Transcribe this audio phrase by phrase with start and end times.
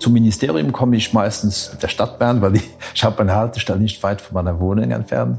[0.00, 3.78] Zum Ministerium komme ich meistens mit der Stadt Bern, weil ich, ich habe eine Haltestelle
[3.78, 5.38] nicht weit von meiner Wohnung entfernt,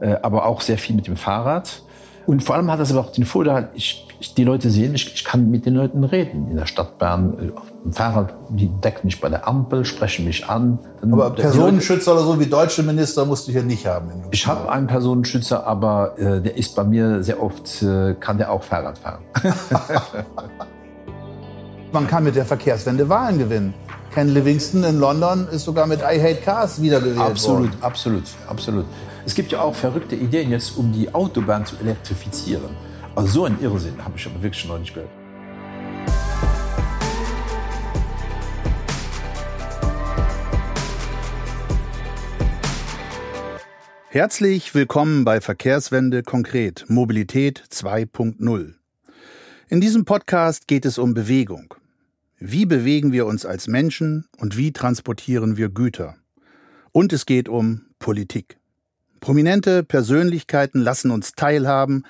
[0.00, 1.82] äh, aber auch sehr viel mit dem Fahrrad.
[2.26, 5.14] Und vor allem hat das aber auch den Vorteil, ich, ich, die Leute sehen, ich,
[5.14, 7.52] ich kann mit den Leuten reden in der Stadt Bern.
[7.84, 10.80] Im Fahrrad, die decken mich bei der Ampel, sprechen mich an.
[11.00, 14.10] Dann, aber Personenschützer oder so wie deutsche Minister musst du hier nicht haben.
[14.32, 18.50] Ich habe einen Personenschützer, aber äh, der ist bei mir sehr oft, äh, kann der
[18.50, 19.22] auch Fahrrad fahren.
[21.96, 23.72] Man kann mit der Verkehrswende Wahlen gewinnen.
[24.12, 27.72] Ken Livingston in London ist sogar mit I Hate Cars wiedergewählt absolut, worden.
[27.80, 28.86] Absolut, absolut, absolut.
[29.24, 32.68] Es gibt ja auch verrückte Ideen jetzt, um die Autobahn zu elektrifizieren.
[33.14, 35.08] Also so ein Irrsinn habe ich aber wirklich noch nicht gehört.
[44.10, 48.74] Herzlich willkommen bei Verkehrswende konkret Mobilität 2.0.
[49.70, 51.74] In diesem Podcast geht es um Bewegung.
[52.38, 56.16] Wie bewegen wir uns als Menschen und wie transportieren wir Güter?
[56.92, 58.58] Und es geht um Politik.
[59.20, 62.04] Prominente Persönlichkeiten lassen uns teilhaben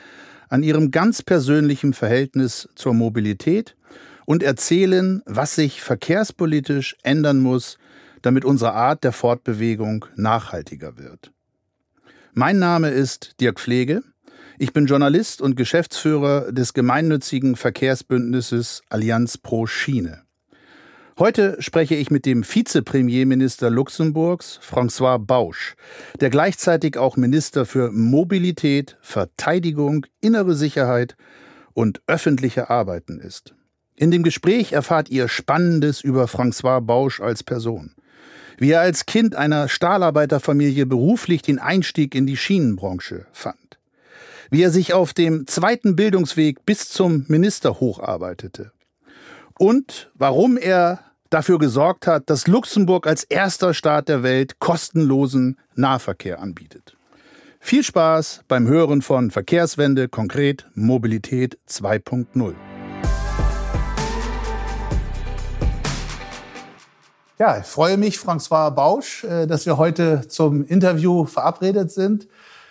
[0.49, 3.77] an ihrem ganz persönlichen Verhältnis zur Mobilität
[4.25, 7.79] und erzählen, was sich verkehrspolitisch ändern muss,
[8.23, 11.33] damit unsere Art der Fortbewegung nachhaltiger wird.
[12.33, 14.03] Mein Name ist Dirk Pflege.
[14.59, 20.23] Ich bin Journalist und Geschäftsführer des gemeinnützigen Verkehrsbündnisses Allianz pro Schiene.
[21.19, 25.75] Heute spreche ich mit dem Vizepremierminister Luxemburgs, François Bausch,
[26.21, 31.17] der gleichzeitig auch Minister für Mobilität, Verteidigung, innere Sicherheit
[31.75, 33.55] und öffentliche Arbeiten ist.
[33.95, 37.95] In dem Gespräch erfahrt ihr Spannendes über François Bausch als Person.
[38.57, 43.66] Wie er als Kind einer Stahlarbeiterfamilie beruflich den Einstieg in die Schienenbranche fand.
[44.51, 48.73] Wie er sich auf dem zweiten Bildungsweg bis zum Minister hocharbeitete
[49.59, 56.41] und warum er dafür gesorgt hat, dass Luxemburg als erster Staat der Welt kostenlosen Nahverkehr
[56.41, 56.97] anbietet.
[57.59, 62.55] Viel Spaß beim Hören von Verkehrswende, konkret Mobilität 2.0.
[67.39, 72.29] Ja, ich freue mich, François Bausch, äh, dass wir heute zum Interview verabredet sind.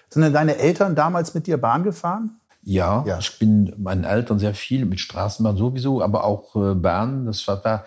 [0.10, 2.40] Sind denn deine Eltern damals mit dir Bahn gefahren?
[2.64, 3.20] Ja, ja.
[3.20, 7.28] ich bin meinen Eltern sehr viel mit Straßenbahn sowieso, aber auch äh, Bahn.
[7.28, 7.86] Das war, war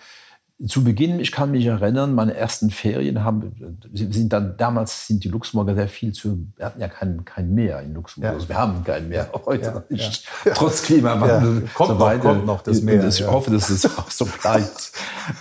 [0.67, 5.29] zu Beginn, ich kann mich erinnern, meine ersten Ferien haben, sind dann, damals sind die
[5.29, 8.35] Luxemburger sehr viel zu, wir hatten ja kein, kein Meer in Luxemburg, ja.
[8.35, 10.51] also wir haben kein Meer, heute ja, nicht, ja.
[10.53, 11.69] trotz Klimawandel.
[11.73, 13.07] Kommt, so noch, kommt noch das Meer.
[13.07, 14.91] Ich hoffe, dass es auch so bleibt.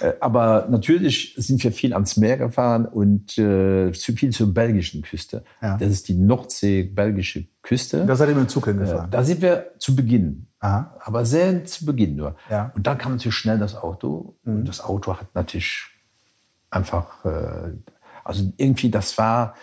[0.00, 5.02] Äh, aber natürlich sind wir viel ans Meer gefahren und äh, zu viel zur belgischen
[5.02, 5.42] Küste.
[5.60, 8.06] Das ist die Nordsee-belgische Küste.
[8.06, 9.06] Da seid ihr mit dem Zug hingefahren?
[9.06, 10.94] Äh, da sind wir zu Beginn Aha.
[11.00, 12.36] Aber sehr zu Beginn nur.
[12.50, 12.72] Ja.
[12.74, 14.36] Und dann kam natürlich schnell das Auto.
[14.42, 14.56] Mhm.
[14.56, 15.86] Und das Auto hat natürlich
[16.70, 17.72] einfach, äh,
[18.24, 19.54] also irgendwie, das war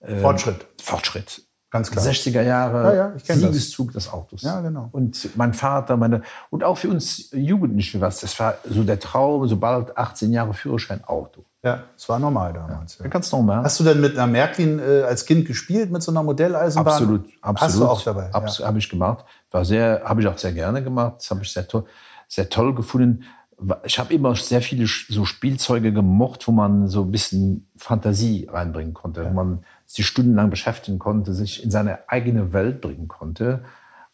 [0.00, 0.66] äh, Fortschritt.
[0.82, 1.42] Fortschritt.
[1.70, 2.04] Ganz klar.
[2.04, 4.04] 60er Jahre ja, ja, Siegeszug das.
[4.04, 4.42] des Autos.
[4.42, 4.88] Ja, genau.
[4.90, 9.46] Und mein Vater, meine, und auch für uns Jugendliche was, das war so der Traum,
[9.46, 11.44] sobald 18 Jahre Führerschein Auto.
[11.62, 12.98] Ja, das war normal damals.
[12.98, 13.08] Ja.
[13.08, 13.64] Ganz normal.
[13.64, 16.94] Hast du denn mit einer Märklin äh, als Kind gespielt, mit so einer Modelleisenbahn?
[16.94, 17.60] Absolut, absolut.
[17.60, 18.32] Hast du auch dabei?
[18.32, 18.66] Absolut, ja.
[18.66, 19.24] habe ich gemacht.
[19.50, 21.16] War sehr, habe ich auch sehr gerne gemacht.
[21.18, 21.84] Das habe ich sehr toll,
[22.28, 23.24] sehr toll gefunden.
[23.84, 28.94] Ich habe immer sehr viele so Spielzeuge gemocht, wo man so ein bisschen Fantasie reinbringen
[28.94, 29.28] konnte, ja.
[29.28, 33.64] wo man sich stundenlang beschäftigen konnte, sich in seine eigene Welt bringen konnte.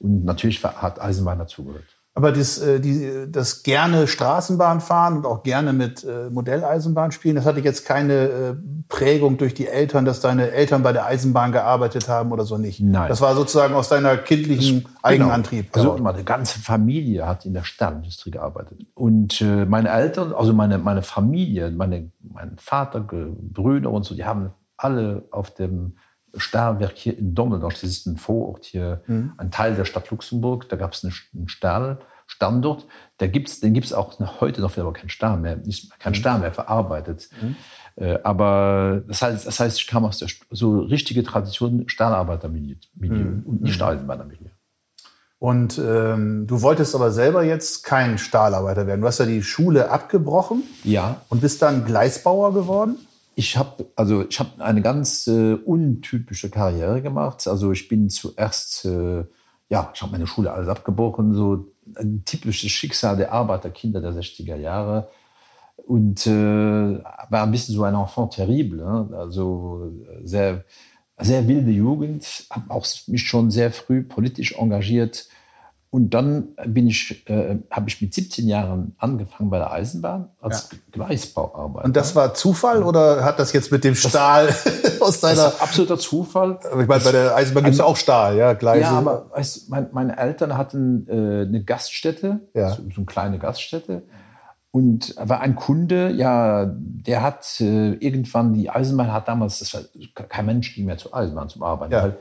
[0.01, 1.96] Und natürlich hat Eisenbahn dazugehört.
[2.17, 7.37] Aber das, äh, die, das gerne Straßenbahn fahren und auch gerne mit äh, Modelleisenbahn spielen,
[7.37, 8.55] das hatte jetzt keine äh,
[8.89, 12.81] Prägung durch die Eltern, dass deine Eltern bei der Eisenbahn gearbeitet haben oder so nicht.
[12.81, 13.11] Nein.
[13.11, 15.75] Das war sozusagen aus deiner kindlichen das, Eigenantrieb.
[15.75, 15.91] Genau.
[15.91, 18.87] Also meine ganze Familie hat in der Stahlindustrie gearbeitet.
[18.95, 24.25] Und äh, meine Eltern, also meine, meine Familie, meine, mein Vater, Brüder und so, die
[24.25, 25.99] haben alle auf dem
[26.39, 29.33] Stahlwerk hier in Dommeldorf, das ist ein Vorort hier, mhm.
[29.37, 30.69] ein Teil der Stadt Luxemburg.
[30.69, 32.87] Da gab es einen Stahlstandort.
[33.19, 36.17] Da gibt's, den gibt es auch heute noch, aber kein Stahl mehr, nicht, kein mhm.
[36.17, 37.29] Stahl mehr verarbeitet.
[37.41, 37.57] Mhm.
[37.97, 43.43] Äh, aber das heißt, das heißt, ich kam aus der so richtige Tradition Stahlarbeitermilieu mhm.
[43.47, 44.51] und nicht Eisenbahnermilieu.
[45.39, 49.03] Und ähm, du wolltest aber selber jetzt kein Stahlarbeiter werden.
[49.03, 50.63] Du hast ja die Schule abgebrochen.
[50.83, 51.21] Ja.
[51.29, 52.97] Und bist dann Gleisbauer geworden.
[53.39, 57.47] Ich habe also ich habe eine ganz äh, untypische Karriere gemacht.
[57.47, 59.25] Also ich bin zuerst äh,
[59.69, 64.57] ja, ich habe meine Schule alles abgebrochen, so ein typisches Schicksal der Arbeiterkinder der 60er
[64.57, 65.09] Jahre
[65.77, 66.31] und äh,
[67.31, 69.09] war ein bisschen so ein Enfant terrible, ne?
[69.17, 69.93] also
[70.25, 70.65] sehr
[71.19, 75.29] sehr wilde Jugend, habe auch mich schon sehr früh politisch engagiert
[75.97, 80.69] und dann bin ich, äh, habe ich mit 17 Jahren angefangen bei der Eisenbahn als
[80.71, 80.79] ja.
[80.93, 81.87] Gleisbauarbeiter.
[81.87, 85.45] Und das war Zufall oder hat das jetzt mit dem Stahl das, aus deiner?
[85.45, 86.59] Das ist absoluter Zufall.
[86.63, 88.83] Ich meine, bei der Eisenbahn gibt es auch Stahl, ja, Gleise.
[88.83, 92.69] Ja, aber weißt, mein, meine Eltern hatten äh, eine Gaststätte, ja.
[92.69, 94.03] so, so eine kleine Gaststätte.
[94.73, 99.81] Und war ein Kunde, ja, der hat äh, irgendwann die Eisenbahn hat damals, das war,
[100.29, 101.95] kein Mensch ging mehr zur Eisenbahn zum Arbeiten.
[101.95, 102.03] Ja.
[102.03, 102.19] Weil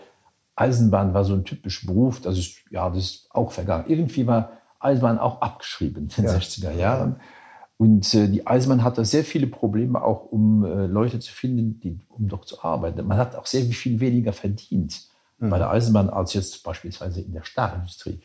[0.56, 3.86] Eisenbahn war so ein typischer Beruf, das ist, ja, das ist auch vergangen.
[3.88, 6.32] Irgendwie war Eisenbahn auch abgeschrieben in den ja.
[6.32, 7.18] 60er Jahren.
[7.78, 12.00] Und äh, die Eisenbahn hatte sehr viele Probleme, auch um äh, Leute zu finden, die,
[12.10, 13.06] um dort zu arbeiten.
[13.06, 15.02] Man hat auch sehr viel weniger verdient
[15.40, 15.50] mhm.
[15.50, 18.22] bei der Eisenbahn als jetzt beispielsweise in der Stahlindustrie.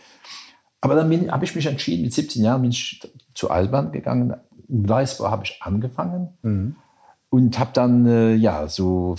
[0.80, 3.00] Aber dann habe ich mich entschieden, mit 17 Jahren bin ich
[3.34, 4.34] zur Eisenbahn gegangen.
[4.68, 6.76] Im Gleisbau habe ich angefangen mhm.
[7.30, 9.16] Und habe dann, äh, ja, so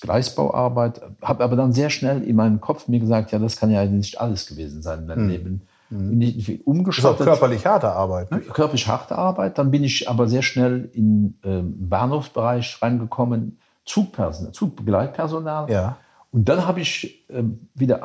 [0.00, 3.84] Gleisbauarbeit, habe aber dann sehr schnell in meinem Kopf mir gesagt, ja, das kann ja
[3.84, 5.30] nicht alles gewesen sein in meinem mhm.
[5.30, 5.62] Leben.
[5.90, 6.20] Mhm.
[6.20, 7.20] Ich, umgeschaltet.
[7.20, 8.30] Das ist auch körperlich harte Arbeit.
[8.30, 8.40] Ne?
[8.40, 9.58] Körperlich harte Arbeit.
[9.58, 15.70] Dann bin ich aber sehr schnell in ähm, Bahnhofsbereich reingekommen, Zugpersonal, Zugbegleitpersonal.
[15.70, 15.96] Ja.
[16.30, 17.42] Und dann habe ich äh,
[17.74, 18.00] wieder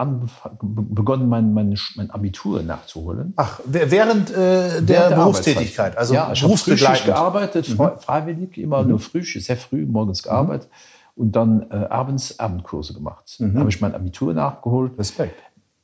[0.61, 3.33] begonnen, mein, mein, mein, Abitur nachzuholen.
[3.35, 7.91] Ach, während, äh, der, der Berufstätigkeit, also ja, ich habe frühstück gearbeitet, mhm.
[7.99, 8.89] freiwillig, immer mhm.
[8.91, 11.21] nur früh, sehr früh morgens gearbeitet mhm.
[11.21, 13.35] und dann äh, abends Abendkurse gemacht.
[13.39, 13.59] Mhm.
[13.59, 14.97] habe ich mein Abitur nachgeholt.
[14.97, 15.41] Respekt.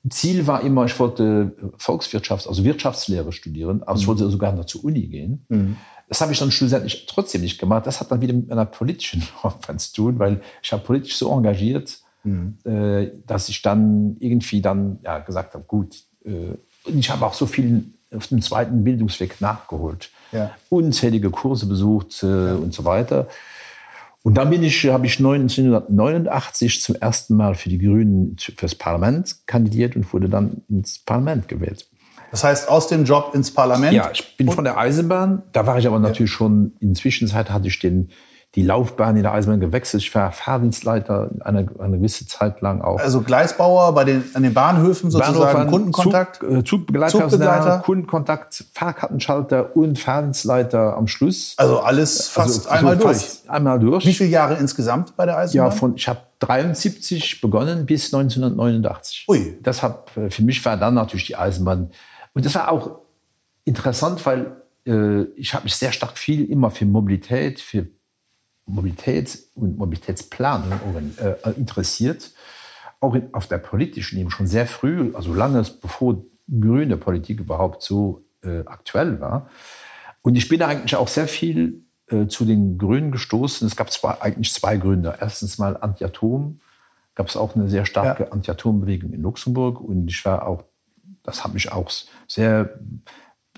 [0.09, 4.07] Ziel war immer, ich wollte Volkswirtschaft, also Wirtschaftslehre studieren, aber ich mhm.
[4.07, 5.45] wollte sogar noch zur Uni gehen.
[5.49, 5.75] Mhm.
[6.07, 7.85] Das habe ich dann schlussendlich trotzdem nicht gemacht.
[7.85, 11.31] Das hat dann wieder mit einer politischen Aufwand zu tun, weil ich habe politisch so
[11.31, 12.57] engagiert, mhm.
[12.65, 16.55] äh, dass ich dann irgendwie dann ja, gesagt habe, gut, äh,
[16.85, 17.85] ich habe auch so viel
[18.15, 20.09] auf dem zweiten Bildungsweg nachgeholt.
[20.31, 20.51] Ja.
[20.69, 22.55] Unzählige Kurse besucht äh, ja.
[22.55, 23.27] und so weiter.
[24.21, 29.47] Und dann bin ich, habe ich 1989 zum ersten Mal für die Grünen fürs Parlament
[29.47, 31.87] kandidiert und wurde dann ins Parlament gewählt.
[32.31, 33.93] Das heißt, aus dem Job ins Parlament?
[33.93, 35.43] Ja, ich bin von der Eisenbahn.
[35.51, 36.37] Da war ich aber natürlich ja.
[36.37, 38.09] schon, inzwischen hatte ich den
[38.55, 40.01] die Laufbahn in der Eisenbahn gewechselt.
[40.01, 42.99] Ich war Fahrdienstleiter eine, eine gewisse Zeit lang auch.
[42.99, 46.37] Also Gleisbauer bei den, an den Bahnhöfen sozusagen, Bahnhof, Kundenkontakt?
[46.37, 51.53] Zug, äh, Zugbegleiter, Kundenkontakt, Fahrkartenschalter und Fahrdienstleiter am Schluss.
[51.57, 53.17] Also alles fast also, einmal durch?
[53.17, 54.05] Fast einmal durch.
[54.05, 55.69] Wie viele Jahre insgesamt bei der Eisenbahn?
[55.69, 59.25] Ja, von, ich habe 73 begonnen bis 1989.
[59.27, 59.59] Ui.
[59.61, 61.91] Das hat, äh, für mich war dann natürlich die Eisenbahn.
[62.33, 62.97] Und das war auch
[63.63, 64.55] interessant, weil
[64.87, 67.85] äh, ich habe mich sehr stark viel immer für Mobilität, für
[68.69, 70.71] Mobilitäts- und Mobilitätsplanung
[71.17, 72.31] äh, interessiert,
[72.99, 77.83] auch in, auf der politischen Ebene schon sehr früh, also lange bevor grüne Politik überhaupt
[77.83, 79.49] so äh, aktuell war.
[80.21, 83.67] Und ich bin eigentlich auch sehr viel äh, zu den Grünen gestoßen.
[83.67, 85.15] Es gab zwar eigentlich zwei Gründe.
[85.19, 86.59] Erstens mal Anti-Atom,
[87.15, 88.31] gab es auch eine sehr starke ja.
[88.31, 89.79] Anti-Atom-Bewegung in Luxemburg.
[89.79, 90.63] Und ich war auch,
[91.23, 91.89] das hat mich auch
[92.27, 92.79] sehr,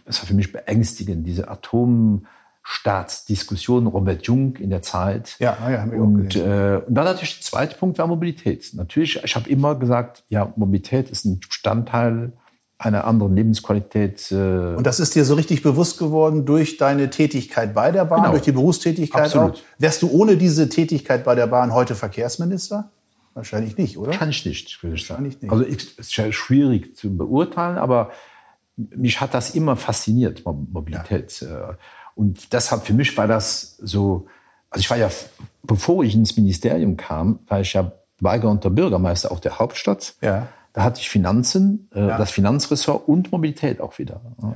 [0.06, 2.25] das war für mich beängstigend, diese Atom-
[2.63, 5.36] Staatsdiskussion, Robert Jung in der Zeit.
[5.40, 8.72] Ja, ah ja haben wir und, äh, und dann natürlich der zweite Punkt war Mobilität.
[8.74, 12.34] Natürlich, ich habe immer gesagt, ja, Mobilität ist ein Bestandteil
[12.78, 14.31] einer anderen Lebensqualität.
[14.31, 14.36] Äh
[14.75, 18.31] und das ist dir so richtig bewusst geworden durch deine Tätigkeit bei der Bahn, genau.
[18.31, 19.54] durch die Berufstätigkeit Absolut.
[19.54, 19.60] auch.
[19.78, 22.90] Wärst du ohne diese Tätigkeit bei der Bahn heute Verkehrsminister?
[23.34, 24.08] Wahrscheinlich nicht, oder?
[24.12, 25.24] Wahrscheinlich nicht, würde ich sagen.
[25.24, 25.40] Nicht.
[25.50, 28.12] Also es ist schwierig zu beurteilen, aber
[28.75, 31.42] mich hat das immer fasziniert, Mobilität.
[31.42, 31.78] Ja.
[32.16, 34.27] Äh, und deshalb für mich war das so,
[34.70, 35.10] also ich war ja,
[35.63, 40.13] bevor ich ins Ministerium kam, war ich ja Weigerunter Bürgermeister auch der Hauptstadt.
[40.22, 40.48] Ja.
[40.74, 42.18] Da hatte ich Finanzen, äh, ja.
[42.18, 44.22] das Finanzressort und Mobilität auch wieder.
[44.41, 44.56] Ja,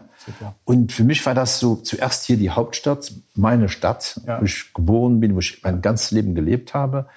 [0.64, 5.20] und für mich war das so zuerst hier die Hauptstadt, meine Stadt, wo ich geboren
[5.20, 7.08] bin, wo ich mein ganzes Leben gelebt habe.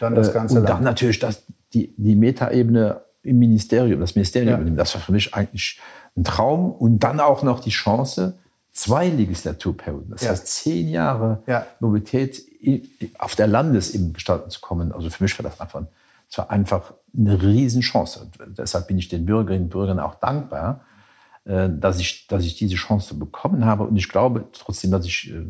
[0.00, 0.84] Dann das äh, ganze Und dann Land.
[0.84, 1.42] natürlich das,
[1.74, 5.80] die, die Metaebene im Ministerium, das Ministerium, das war für mich eigentlich
[6.16, 6.70] ein Traum.
[6.72, 8.38] Und dann auch noch die Chance,
[8.76, 10.30] zwei Legislaturperioden, das ja.
[10.30, 11.66] heißt zehn Jahre ja.
[11.80, 12.42] Mobilität
[13.18, 14.92] auf der Landesebene gestalten zu kommen.
[14.92, 15.82] Also für mich war das einfach,
[16.28, 18.20] das war einfach eine Riesenchance.
[18.20, 20.82] Und deshalb bin ich den Bürgerinnen und Bürgern auch dankbar,
[21.44, 23.84] äh, dass ich, dass ich diese Chance bekommen habe.
[23.84, 25.46] Und ich glaube trotzdem, dass ich äh,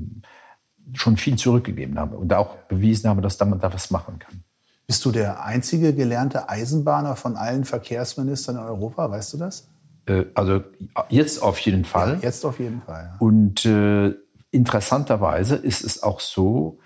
[0.95, 4.45] schon viel zurückgegeben habe und auch bewiesen habe, dass man da was machen kann.
[4.87, 9.11] Bist du der einzige gelernte Eisenbahner von allen Verkehrsministern in Europa?
[9.11, 9.67] Weißt du das?
[10.07, 10.63] Äh, also
[11.09, 12.15] jetzt auf jeden Fall.
[12.15, 13.11] Ja, jetzt auf jeden Fall.
[13.13, 13.17] Ja.
[13.19, 14.15] Und äh,
[14.51, 16.79] interessanterweise ist es auch so,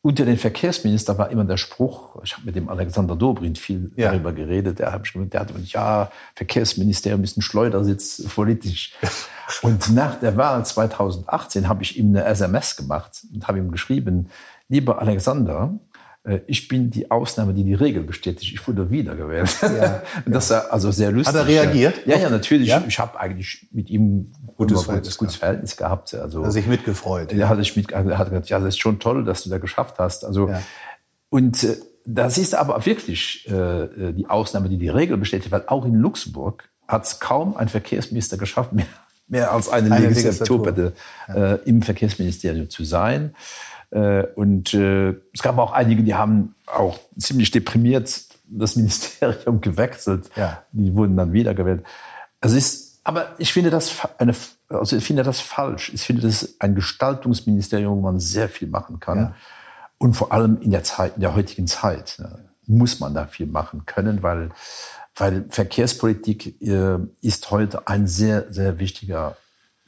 [0.00, 4.10] unter den Verkehrsministern war immer der Spruch, ich habe mit dem Alexander Dobrindt viel ja.
[4.10, 8.94] darüber geredet, der, hat, der hat gesagt, ja, Verkehrsministerium ist ein Schleudersitz politisch.
[9.62, 14.28] und nach der Wahl 2018 habe ich ihm eine SMS gemacht und habe ihm geschrieben,
[14.68, 15.78] lieber Alexander,
[16.46, 18.52] ich bin die Ausnahme, die die Regel bestätigt.
[18.52, 19.56] Ich wurde wiedergewählt.
[19.62, 21.34] Ja, das war also sehr lustig.
[21.34, 22.06] Hat er reagiert?
[22.06, 22.68] Ja, ja, natürlich.
[22.68, 22.84] Ja?
[22.86, 26.12] Ich habe eigentlich mit ihm gutes, Verhältnis, gutes Verhältnis gehabt.
[26.14, 27.32] Also, hat sich mitgefreut.
[27.32, 29.98] Er hat sich mit, hat gesagt, ja, das ist schon toll, dass du da geschafft
[29.98, 30.24] hast.
[30.24, 30.60] Also, ja.
[31.30, 35.84] und äh, das ist aber wirklich äh, die Ausnahme, die die Regel bestätigt, weil auch
[35.84, 38.86] in Luxemburg hat es kaum ein Verkehrsminister geschafft, mehr,
[39.26, 40.92] mehr als eine, eine Legislatur
[41.28, 43.34] äh, im Verkehrsministerium zu sein.
[43.90, 50.30] Äh, und äh, es gab auch einige, die haben auch ziemlich deprimiert das Ministerium gewechselt.
[50.36, 50.62] Ja.
[50.72, 51.84] Die wurden dann wiedergewählt.
[52.40, 54.34] Also ist, aber ich finde das eine,
[54.68, 55.92] also ich finde das falsch.
[55.92, 59.18] Ich finde das ein Gestaltungsministerium, wo man sehr viel machen kann.
[59.18, 59.34] Ja.
[59.98, 63.46] Und vor allem in der Zeit, in der heutigen Zeit ne, muss man da viel
[63.46, 64.50] machen können, weil,
[65.16, 69.36] weil Verkehrspolitik äh, ist heute ein sehr, sehr wichtiger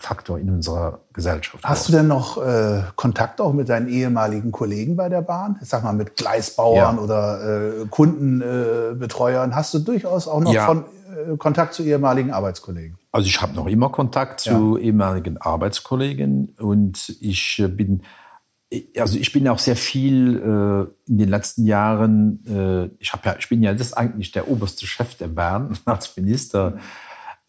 [0.01, 1.63] Faktor in unserer Gesellschaft.
[1.63, 5.59] Hast du denn noch äh, Kontakt auch mit deinen ehemaligen Kollegen bei der Bahn?
[5.63, 7.03] Ich sag mal mit Gleisbauern ja.
[7.03, 9.51] oder äh, Kundenbetreuern.
[9.51, 10.67] Äh, Hast du durchaus auch noch ja.
[10.67, 12.99] von, äh, Kontakt zu ehemaligen Arbeitskollegen?
[13.13, 14.85] Also ich habe noch immer Kontakt zu ja.
[14.85, 18.03] ehemaligen Arbeitskollegen und ich äh, bin
[18.99, 23.35] also ich bin auch sehr viel äh, in den letzten Jahren, äh, ich, hab ja,
[23.39, 26.79] ich bin ja das eigentlich der oberste Chef der Bahn als Minister.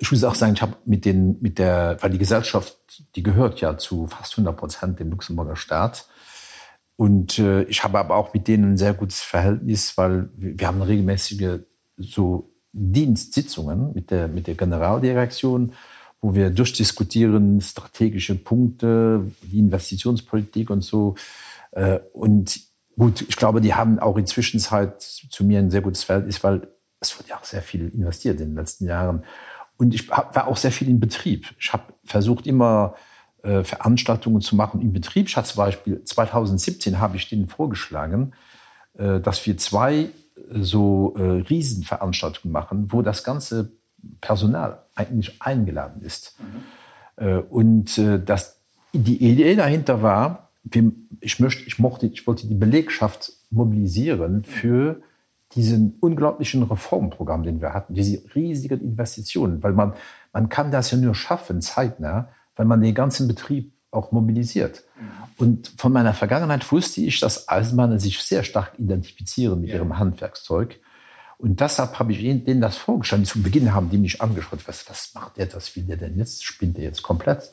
[0.01, 2.75] Ich muss auch sagen, ich habe mit den, mit der, weil die Gesellschaft,
[3.15, 6.07] die gehört ja zu fast 100 Prozent dem Luxemburger Staat.
[6.95, 10.81] Und äh, ich habe aber auch mit denen ein sehr gutes Verhältnis, weil wir, haben
[10.81, 11.59] regelmäßige
[11.97, 15.73] so Dienstsitzungen mit der, mit der Generaldirektion
[16.21, 21.15] wo wir durchdiskutieren strategische Punkte, die Investitionspolitik und so.
[21.71, 22.61] Äh, und
[22.97, 26.67] gut, ich glaube, die haben auch inzwischen Zeit zu mir ein sehr gutes Verhältnis, weil
[26.99, 29.23] es wurde ja auch sehr viel investiert in den letzten Jahren.
[29.81, 31.55] Und ich war auch sehr viel im Betrieb.
[31.59, 32.93] Ich habe versucht, immer
[33.41, 35.27] äh, Veranstaltungen zu machen im Betrieb.
[35.27, 38.33] Ich hatte zum Beispiel 2017 habe ich denen vorgeschlagen,
[38.93, 40.09] äh, dass wir zwei
[40.51, 43.71] so Riesenveranstaltungen machen, wo das ganze
[44.21, 46.35] Personal eigentlich eingeladen ist.
[47.17, 47.43] Mhm.
[47.49, 48.59] Und äh, das,
[48.93, 50.49] die Idee dahinter war,
[51.21, 55.01] ich, möchte, ich, mochte, ich wollte die Belegschaft mobilisieren für
[55.55, 59.93] diesen unglaublichen Reformprogramm, den wir hatten, diese riesigen Investitionen, weil man,
[60.33, 64.83] man kann das ja nur schaffen, zeitnah, wenn man den ganzen Betrieb auch mobilisiert.
[64.99, 65.09] Mhm.
[65.37, 69.75] Und von meiner Vergangenheit wusste ich, dass Eisenbahnen sich sehr stark identifizieren mit ja.
[69.75, 70.79] ihrem Handwerkszeug
[71.41, 73.25] und deshalb habe ich denen das vorgestellt.
[73.25, 76.43] Zu Beginn haben die mich angeschaut, was, was macht der, was will der denn jetzt?
[76.43, 77.51] Spinnt der jetzt komplett?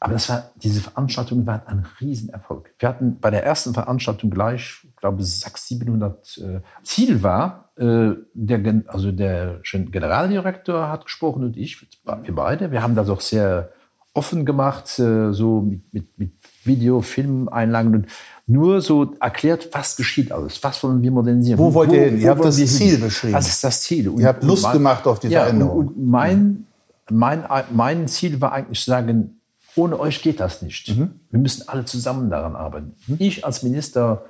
[0.00, 2.72] Aber das war, diese Veranstaltung war ein Riesenerfolg.
[2.78, 8.12] Wir hatten bei der ersten Veranstaltung gleich, ich glaube, 600, 700 äh, Ziel war, äh,
[8.34, 12.72] der, also der Generaldirektor hat gesprochen und ich, wir beide.
[12.72, 13.70] Wir haben das auch sehr
[14.14, 16.32] offen gemacht, äh, so mit, mit, mit
[16.64, 18.06] Video, Film, Einlagen und
[18.46, 21.58] nur so erklärt, was geschieht alles, was wollen wir modernisieren.
[21.58, 22.20] Wo wollt ihr hin?
[22.20, 23.00] Ihr habt das Ziel hin?
[23.00, 23.34] beschrieben.
[23.34, 24.08] Das ist das Ziel.
[24.08, 25.78] Und, ihr habt Lust mein, gemacht auf die ja, Veränderung.
[25.78, 26.66] Und, und mein,
[27.10, 29.40] mein, mein Ziel war eigentlich zu sagen,
[29.74, 30.96] ohne euch geht das nicht.
[30.96, 31.20] Mhm.
[31.30, 32.94] Wir müssen alle zusammen daran arbeiten.
[33.06, 33.16] Mhm.
[33.18, 34.24] Ich als Minister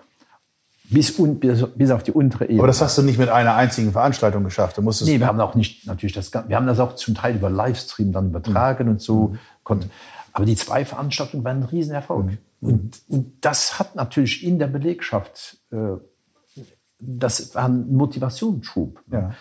[0.88, 2.60] bis, un, bis, bis, auf die untere Ebene.
[2.60, 4.76] Aber das hast du nicht mit einer einzigen Veranstaltung geschafft.
[4.76, 6.32] Du musstest nee, wir haben auch nicht natürlich das.
[6.32, 8.90] Wir haben das auch zum Teil über Livestream dann übertragen mhm.
[8.92, 9.28] und so.
[9.28, 9.38] Mhm.
[9.64, 9.90] Konnte,
[10.32, 12.26] aber die zwei Veranstaltungen waren ein Riesenerfolg.
[12.26, 12.38] Mhm.
[12.60, 15.76] Und, und, das hat natürlich in der Belegschaft, äh,
[16.98, 19.00] das war ein Motivationsschub.
[19.10, 19.34] Ja.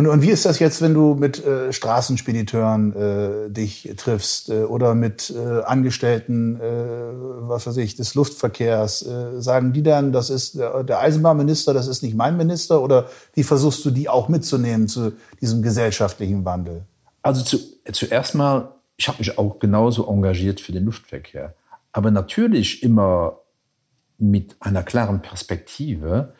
[0.00, 4.62] Und, und wie ist das jetzt, wenn du mit äh, Straßenspediteuren äh, dich triffst äh,
[4.62, 9.02] oder mit äh, Angestellten, äh, was weiß ich, des Luftverkehrs?
[9.02, 12.80] Äh, sagen die dann, das ist der, der Eisenbahnminister, das ist nicht mein Minister?
[12.80, 16.86] Oder wie versuchst du die auch mitzunehmen zu diesem gesellschaftlichen Wandel?
[17.20, 17.58] Also zu,
[17.92, 21.54] zuerst mal ich habe mich auch genauso engagiert für den Luftverkehr.
[21.92, 23.40] Aber natürlich immer
[24.16, 26.39] mit einer klaren Perspektive, äh,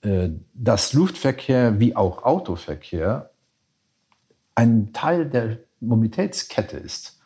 [0.00, 3.30] dass Luftverkehr wie auch Autoverkehr
[4.54, 7.20] ein Teil der Mobilitätskette ist.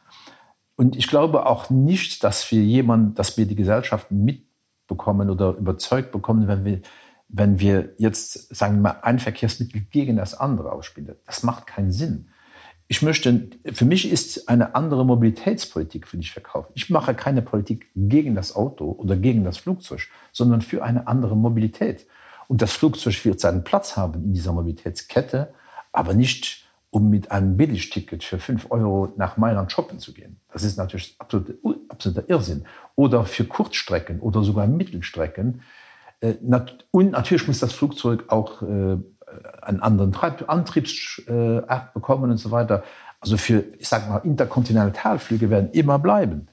[0.76, 6.12] Und ich glaube auch nicht, dass wir jemand, dass wir die Gesellschaft mitbekommen oder überzeugt
[6.12, 6.80] bekommen, wenn wir,
[7.28, 11.14] wenn wir jetzt, sagen wir mal, ein Verkehrsmittel gegen das andere ausspielen.
[11.26, 12.28] Das macht keinen Sinn
[12.92, 16.72] ich möchte, für mich ist eine andere Mobilitätspolitik für dich verkauft.
[16.74, 21.34] Ich mache keine Politik gegen das Auto oder gegen das Flugzeug, sondern für eine andere
[21.34, 22.06] Mobilität.
[22.52, 25.54] Und das Flugzeug wird seinen Platz haben in dieser Mobilitätskette,
[25.90, 30.38] aber nicht, um mit einem Billigticket für 5 Euro nach Mailand shoppen zu gehen.
[30.52, 31.54] Das ist natürlich absoluter,
[31.88, 32.66] absoluter Irrsinn.
[32.94, 35.62] Oder für Kurzstrecken oder sogar Mittelstrecken.
[36.20, 36.34] Äh,
[36.90, 38.98] und natürlich muss das Flugzeug auch äh,
[39.62, 42.84] einen anderen Antriebsart bekommen und so weiter.
[43.20, 46.48] Also für, ich sage mal, Interkontinentalflüge werden immer bleiben.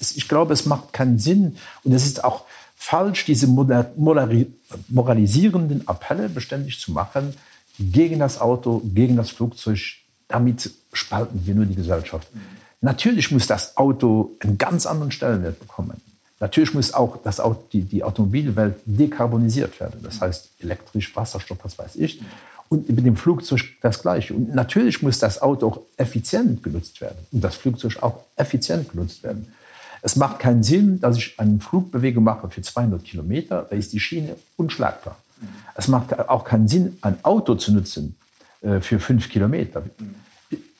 [0.00, 2.46] Ich glaube, es macht keinen Sinn und es ist auch
[2.84, 7.32] falsch, diese moralisierenden Appelle beständig zu machen
[7.78, 9.78] gegen das Auto, gegen das Flugzeug.
[10.28, 12.28] Damit spalten wir nur die Gesellschaft.
[12.82, 15.98] Natürlich muss das Auto einen ganz anderen Stellenwert bekommen.
[16.40, 17.40] Natürlich muss auch das
[17.72, 20.00] die, die Automobilwelt dekarbonisiert werden.
[20.02, 22.20] Das heißt elektrisch, Wasserstoff, was weiß ich.
[22.68, 24.34] Und mit dem Flugzeug das Gleiche.
[24.34, 29.22] Und natürlich muss das Auto auch effizient genutzt werden und das Flugzeug auch effizient genutzt
[29.22, 29.46] werden.
[30.04, 34.00] Es macht keinen Sinn, dass ich eine Flugbewegung mache für 200 Kilometer, da ist die
[34.00, 35.16] Schiene unschlagbar.
[35.74, 38.14] Es macht auch keinen Sinn, ein Auto zu nutzen
[38.60, 39.82] äh, für fünf Kilometer.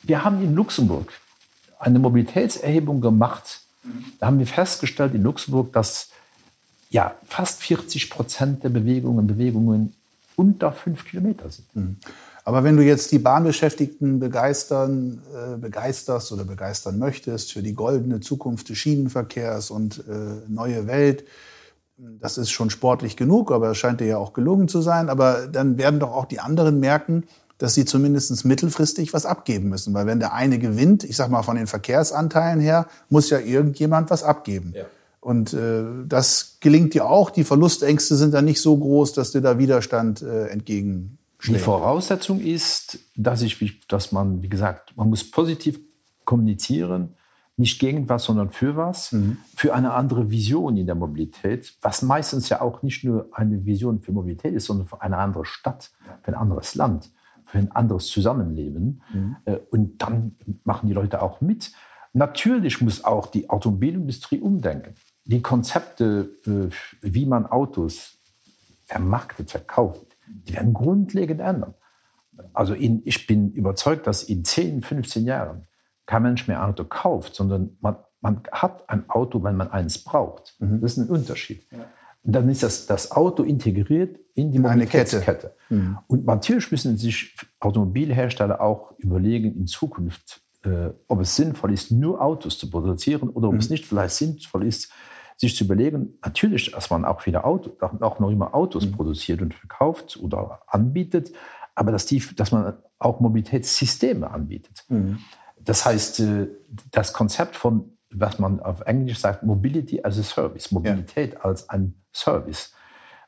[0.02, 1.11] Wir haben in Luxemburg
[1.78, 3.62] eine Mobilitätserhebung gemacht.
[4.21, 6.11] Da haben wir festgestellt in Luxemburg, dass
[6.90, 9.95] ja, fast 40 Prozent der Bewegungen Bewegungen
[10.37, 11.75] unter fünf Kilometer sind.
[11.75, 11.97] Mhm.
[12.45, 18.21] Aber wenn du jetzt die Bahnbeschäftigten begeistern, äh, begeisterst oder begeistern möchtest für die goldene
[18.21, 21.25] Zukunft des Schienenverkehrs und äh, neue Welt,
[21.97, 25.09] das ist schon sportlich genug, aber es scheint dir ja auch gelungen zu sein.
[25.09, 27.25] Aber dann werden doch auch die anderen merken,
[27.59, 29.95] dass sie zumindest mittelfristig was abgeben müssen.
[29.95, 34.11] Weil wenn der eine gewinnt, ich sag mal von den Verkehrsanteilen her, muss ja irgendjemand
[34.11, 34.75] was abgeben.
[34.77, 34.85] Ja.
[35.21, 37.31] Und äh, das gelingt dir auch.
[37.31, 41.19] Die Verlustängste sind dann nicht so groß, dass dir da Widerstand äh, entgegen.
[41.47, 45.79] Die Voraussetzung ist, dass ich, dass man, wie gesagt, man muss positiv
[46.25, 47.15] kommunizieren,
[47.57, 49.37] nicht gegen was, sondern für was, mhm.
[49.55, 54.01] für eine andere Vision in der Mobilität, was meistens ja auch nicht nur eine Vision
[54.01, 57.11] für Mobilität ist, sondern für eine andere Stadt, für ein anderes Land
[57.55, 59.01] für ein anderes Zusammenleben.
[59.13, 59.37] Mhm.
[59.45, 61.73] Äh, und dann machen die Leute auch mit.
[62.13, 64.95] Natürlich muss auch die Automobilindustrie umdenken.
[65.25, 68.19] Die Konzepte, äh, wie man Autos
[68.87, 71.75] vermarktet, verkauft, die werden grundlegend ändern.
[72.53, 75.67] Also in, ich bin überzeugt, dass in 10, 15 Jahren
[76.07, 79.99] kein Mensch mehr ein Auto kauft, sondern man, man hat ein Auto, wenn man eins
[79.99, 80.57] braucht.
[80.59, 80.81] Mhm.
[80.81, 81.64] Das ist ein Unterschied.
[81.71, 81.79] Ja.
[82.25, 85.55] Dann ist das, das Auto integriert in die Mobilitätskette.
[85.69, 85.99] Mhm.
[86.07, 92.21] Und natürlich müssen sich Automobilhersteller auch überlegen in Zukunft, äh, ob es sinnvoll ist, nur
[92.21, 93.61] Autos zu produzieren oder ob mhm.
[93.61, 94.90] es nicht vielleicht sinnvoll ist,
[95.37, 98.92] sich zu überlegen, natürlich, dass man auch wieder Auto, auch noch immer Autos mhm.
[98.92, 101.33] produziert und verkauft oder anbietet,
[101.75, 104.85] aber dass, die, dass man auch Mobilitätssysteme anbietet.
[104.88, 105.18] Mhm.
[105.59, 106.49] Das heißt, äh,
[106.90, 111.40] das Konzept von, was man auf Englisch sagt, Mobility as a Service, Mobilität ja.
[111.40, 112.73] als ein Service,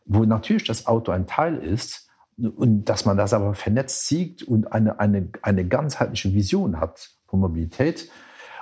[0.05, 4.73] wo natürlich das Auto ein Teil ist und dass man das aber vernetzt sieht und
[4.73, 8.11] eine, eine, eine ganzheitliche Vision hat von Mobilität.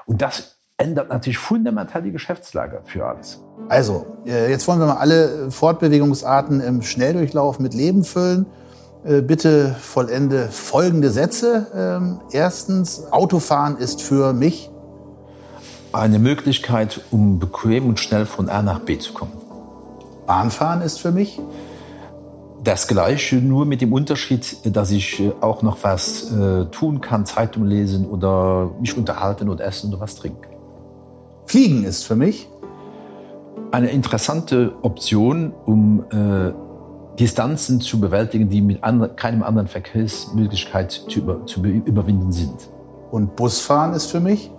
[0.07, 3.41] Und das ändert natürlich fundamental die Geschäftslage für alles.
[3.69, 8.47] Also, äh, jetzt wollen wir mal alle Fortbewegungsarten im Schnelldurchlauf mit Leben füllen.
[9.05, 11.67] Äh, bitte vollende folgende Sätze.
[11.75, 14.71] Ähm, erstens, Autofahren ist für mich
[15.93, 19.33] eine Möglichkeit, um bequem und schnell von A nach B zu kommen.
[20.27, 21.41] Bahnfahren ist für mich?
[22.65, 26.33] Das Gleiche, nur mit dem Unterschied, dass ich äh, auch noch was
[26.73, 30.54] tun kann, Zeitung lesen oder mich unterhalten und essen oder was trinken.
[31.47, 32.49] Fliegen ist für mich?
[33.71, 36.53] Eine interessante Option, um äh,
[37.19, 42.69] Distanzen zu bewältigen, die mit andre, keinem anderen Verkehrsmöglichkeit zu, über, zu überwinden sind.
[43.11, 44.51] Und Busfahren ist für mich?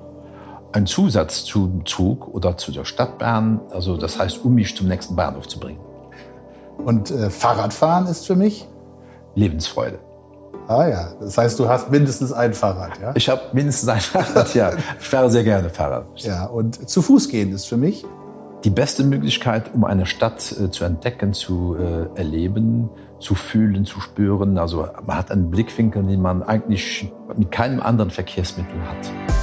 [0.76, 5.16] ein Zusatz zum Zug oder zu der Stadtbahn, also das heißt, um mich zum nächsten
[5.16, 5.80] Bahnhof zu bringen.
[6.78, 8.68] Und äh, Fahrradfahren ist für mich?
[9.36, 10.00] Lebensfreude.
[10.68, 13.14] Ah ja, das heißt, du hast mindestens ein Fahrrad, ja?
[13.16, 14.72] Ich habe mindestens ein Fahrrad, ja.
[15.00, 16.06] Ich fahre sehr gerne Fahrrad.
[16.18, 18.04] Ja, und zu Fuß gehen ist für mich?
[18.64, 24.00] Die beste Möglichkeit, um eine Stadt äh, zu entdecken, zu äh, erleben, zu fühlen, zu
[24.00, 24.58] spüren.
[24.58, 29.35] Also man hat einen Blickwinkel, den man eigentlich mit keinem anderen Verkehrsmittel hat.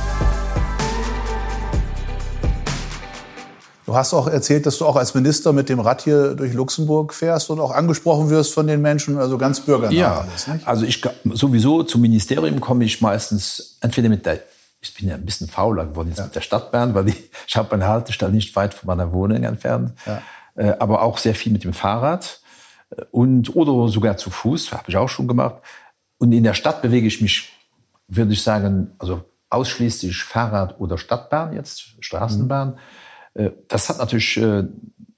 [3.92, 7.12] Du hast auch erzählt, dass du auch als Minister mit dem Rad hier durch Luxemburg
[7.12, 9.92] fährst und auch angesprochen wirst von den Menschen, also ganz bürgernah.
[9.92, 14.40] Ja, alles, also ich sowieso zum Ministerium komme ich meistens entweder mit der
[14.80, 16.24] ich bin ja ein bisschen fauler geworden jetzt ja.
[16.24, 19.92] mit der Stadtbahn, weil ich, ich habe eine Haltestelle nicht weit von meiner Wohnung entfernt,
[20.06, 20.22] ja.
[20.54, 22.40] äh, aber auch sehr viel mit dem Fahrrad
[23.10, 25.56] und oder sogar zu Fuß, habe ich auch schon gemacht.
[26.16, 27.52] Und in der Stadt bewege ich mich,
[28.08, 32.70] würde ich sagen, also ausschließlich Fahrrad oder Stadtbahn jetzt, Straßenbahn.
[32.70, 32.78] Mhm.
[33.34, 34.64] Äh, das hat natürlich, äh,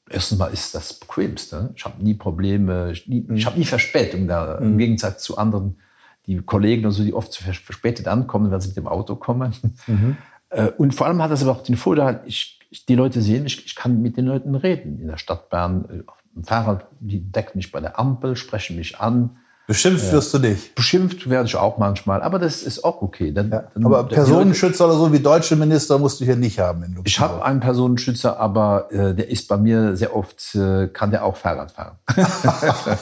[0.09, 1.73] erstens mal ist das bequemste.
[1.77, 4.67] Ich habe nie Probleme, ich, nie, ich habe nie Verspätung da, mhm.
[4.67, 5.79] im Gegensatz zu anderen,
[6.27, 9.53] die Kollegen, also die oft zu verspätet ankommen, wenn sie mit dem Auto kommen.
[9.87, 10.17] Mhm.
[10.49, 13.45] Äh, und vor allem hat das aber auch den Vorteil, ich, ich, die Leute sehen,
[13.45, 16.05] ich, ich kann mit den Leuten reden in der Stadtbahn.
[16.43, 19.37] Fahrrad, die decken mich bei der Ampel, sprechen mich an.
[19.67, 20.75] Beschimpft wirst du nicht.
[20.75, 23.33] Beschimpft werde ich auch manchmal, aber das ist auch okay.
[23.33, 23.65] Dann, Ja.
[23.73, 27.01] dann- Aber Personenschützer oder so wie deutsche Minister musst du hier nicht haben.
[27.05, 31.25] Ich habe einen Personenschützer, aber äh, der ist bei mir sehr oft, äh, kann der
[31.25, 31.97] auch Fahrrad fahren.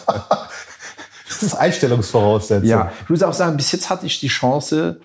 [1.28, 2.68] Das ist Einstellungsvoraussetzung.
[2.68, 5.00] Ja, ich muss auch sagen, bis jetzt hatte ich die Chance,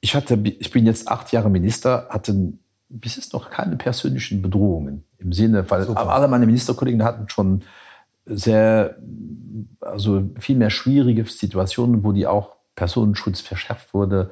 [0.00, 2.52] ich hatte, ich bin jetzt acht Jahre Minister, hatte
[2.88, 7.62] bis jetzt noch keine persönlichen Bedrohungen im Sinne, weil alle meine Ministerkollegen hatten schon
[8.26, 8.96] sehr,
[9.80, 14.30] also viel mehr schwierige Situationen, wo die auch Personenschutz verschärft wurde.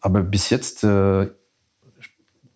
[0.00, 1.28] Aber bis jetzt, äh,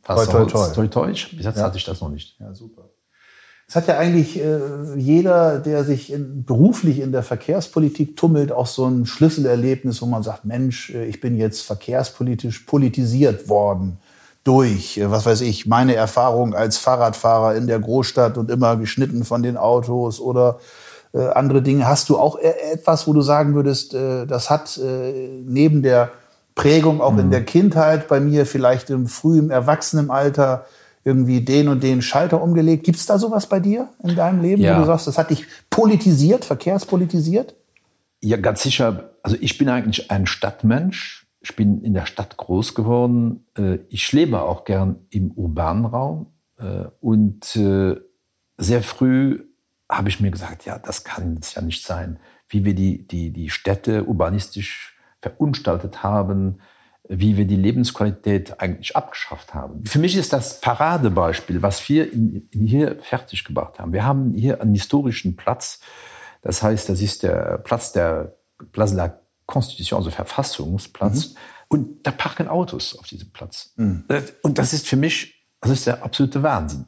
[0.02, 0.72] Toi, toi, toi.
[0.72, 2.36] toi, toi, bis jetzt hatte ich das noch nicht.
[2.40, 2.88] Ja, super.
[3.68, 4.58] Es hat ja eigentlich äh,
[4.96, 10.24] jeder, der sich in, beruflich in der Verkehrspolitik tummelt, auch so ein Schlüsselerlebnis, wo man
[10.24, 13.98] sagt, Mensch, äh, ich bin jetzt verkehrspolitisch politisiert worden
[14.44, 19.24] durch, äh, was weiß ich, meine Erfahrung als Fahrradfahrer in der Großstadt und immer geschnitten
[19.24, 20.58] von den Autos oder
[21.12, 21.86] äh, andere Dinge.
[21.86, 26.10] Hast du auch e- etwas, wo du sagen würdest, äh, das hat äh, neben der
[26.54, 30.66] Prägung auch in der Kindheit bei mir, vielleicht im frühen Erwachsenenalter,
[31.04, 32.84] irgendwie den und den Schalter umgelegt.
[32.84, 34.76] Gibt es da sowas bei dir in deinem Leben, Ja.
[34.76, 37.54] wo du sagst, das hat dich politisiert, verkehrspolitisiert?
[38.20, 39.10] Ja, ganz sicher.
[39.22, 41.19] Also ich bin eigentlich ein Stadtmensch.
[41.40, 43.46] Ich bin in der Stadt groß geworden.
[43.56, 46.26] Äh, Ich lebe auch gern im urbanen Raum.
[46.58, 47.96] Äh, Und äh,
[48.58, 49.44] sehr früh
[49.88, 53.30] habe ich mir gesagt, ja, das kann es ja nicht sein, wie wir die, die,
[53.32, 56.60] die Städte urbanistisch verunstaltet haben,
[57.08, 59.84] wie wir die Lebensqualität eigentlich abgeschafft haben.
[59.84, 63.92] Für mich ist das Paradebeispiel, was wir in, in hier fertig gebracht haben.
[63.92, 65.80] Wir haben hier einen historischen Platz,
[66.42, 68.36] das heißt, das ist der Platz der
[68.72, 71.34] Place de la Constitution, also Verfassungsplatz.
[71.68, 73.74] Und da parken Autos auf diesem Platz.
[73.76, 76.86] Und das ist für mich, das ist der absolute Wahnsinn.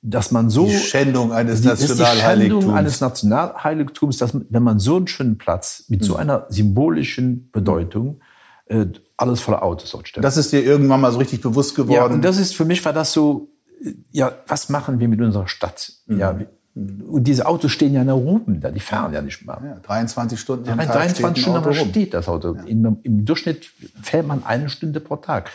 [0.00, 0.66] Dass man so.
[0.66, 2.62] Die Schändung eines Die- Nationalheiligtums.
[2.62, 7.50] Schändung eines Nationalheiligtums, dass man, wenn man so einen schönen Platz mit so einer symbolischen
[7.50, 8.20] Bedeutung,
[8.66, 10.24] äh, alles voller Autos dort stellt.
[10.24, 12.12] Das ist dir irgendwann mal so richtig bewusst Ja, geworden.
[12.14, 13.48] und das ist für mich war das so,
[13.84, 15.92] äh, ja, was machen wir mit unserer Stadt?
[16.06, 19.44] Ja, wie- und diese Autos stehen ja in der Ruben da, die fahren ja nicht
[19.46, 19.60] mehr.
[19.62, 21.88] ja, 23 Stunden am Ja, Tag 23 steht ein Stunden rum.
[21.90, 22.56] steht das Auto.
[22.66, 23.70] Im, Im Durchschnitt
[24.02, 25.50] fährt man eine Stunde pro Tag.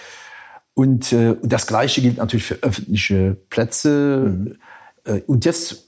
[0.75, 4.55] Und äh, das Gleiche gilt natürlich für öffentliche Plätze.
[5.05, 5.85] Äh, und jetzt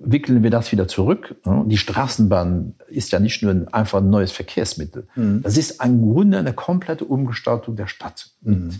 [0.00, 1.34] wickeln wir das wieder zurück.
[1.44, 5.08] Ja, Die Straßenbahn ist ja nicht nur ein, einfach ein neues Verkehrsmittel.
[5.16, 8.30] Das ist im Grunde eine komplette Umgestaltung der Stadt.
[8.42, 8.74] Mit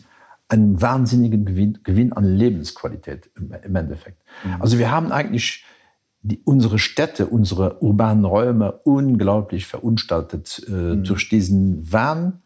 [0.53, 4.23] einem wahnsinnigen Gewinn, Gewinn an Lebensqualität im, im Endeffekt.
[4.61, 5.65] Also wir haben eigentlich
[6.23, 12.43] die, unsere Städte, unsere urbanen Räume unglaublich verunstaltet äh, durch diesen Wahn.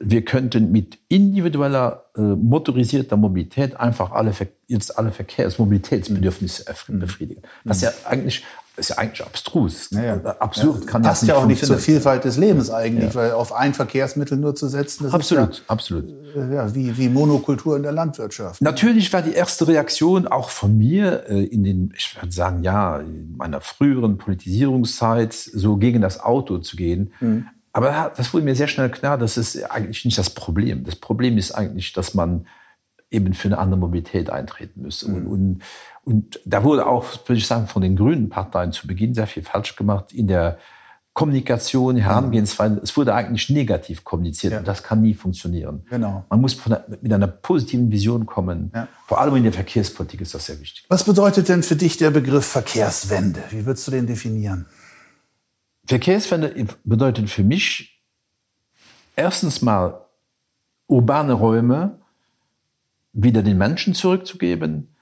[0.00, 4.32] Wir könnten mit individueller äh, motorisierter Mobilität einfach alle,
[4.66, 7.40] jetzt alle Verkehrsmobilitätsbedürfnisse erf- befriedigen.
[7.64, 8.44] Was ja eigentlich,
[8.78, 9.88] ist ja eigentlich abstrus.
[9.90, 10.16] Ja, ja.
[10.38, 12.00] Absurd kann Passt das ja auch nicht zur funktionieren.
[12.02, 16.04] Vielfalt des Lebens eigentlich, weil auf ein Verkehrsmittel nur zu setzen, das Absolut, absolut.
[16.06, 18.60] ist ja, äh, ja wie, wie Monokultur in der Landwirtschaft.
[18.62, 22.98] Natürlich war die erste Reaktion auch von mir äh, in den, ich würde sagen, ja,
[22.98, 27.12] in meiner früheren Politisierungszeit, so gegen das Auto zu gehen.
[27.72, 30.84] Aber da- das wurde mir sehr schnell klar, das ist eigentlich nicht das Problem.
[30.84, 32.46] Das Problem ist eigentlich, dass man
[33.10, 35.06] eben für eine andere Mobilität eintreten müsste.
[35.06, 35.62] Und, und,
[36.04, 39.42] und da wurde auch, würde ich sagen, von den grünen Parteien zu Beginn sehr viel
[39.42, 40.58] falsch gemacht in der
[41.14, 42.80] Kommunikation, Herangehensweise.
[42.80, 44.58] Es wurde eigentlich negativ kommuniziert Ja.
[44.60, 45.84] und das kann nie funktionieren.
[45.90, 46.24] Genau.
[46.30, 48.70] Man muss von mit einer positiven Vision kommen.
[48.72, 48.86] Ja.
[49.08, 50.84] Vor allem in der Verkehrspolitik ist das sehr wichtig.
[50.88, 53.42] Was bedeutet denn für dich der Begriff Verkehrswende?
[53.50, 54.66] Wie würdest du den definieren?
[55.86, 58.00] Verkehrswende bedeutet für mich
[59.16, 60.02] erstens mal
[60.86, 61.98] urbane Räume
[63.22, 64.94] wieder den Menschen zurückzugeben,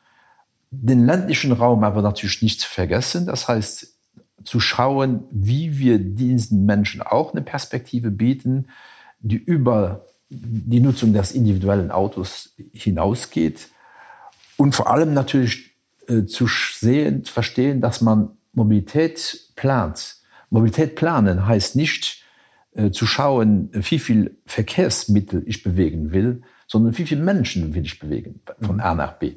[0.71, 3.27] den ländlichen Raum aber natürlich nicht zu vergessen.
[3.27, 3.95] Das heißt,
[4.45, 8.69] zu schauen, wie wir diesen Menschen auch eine Perspektive bieten,
[9.21, 13.69] die über die Nutzung des individuellen Autos hinausgeht.
[14.57, 15.77] Und vor allem natürlich
[16.09, 20.17] äh, zu sehen, zu verstehen, dass man Mobilität plant.
[20.51, 22.25] Mobilität planen heißt nicht
[22.75, 27.99] äh, zu schauen, wie viel Verkehrsmittel ich bewegen will, sondern wie viele Menschen will ich
[27.99, 29.35] bewegen von A nach B.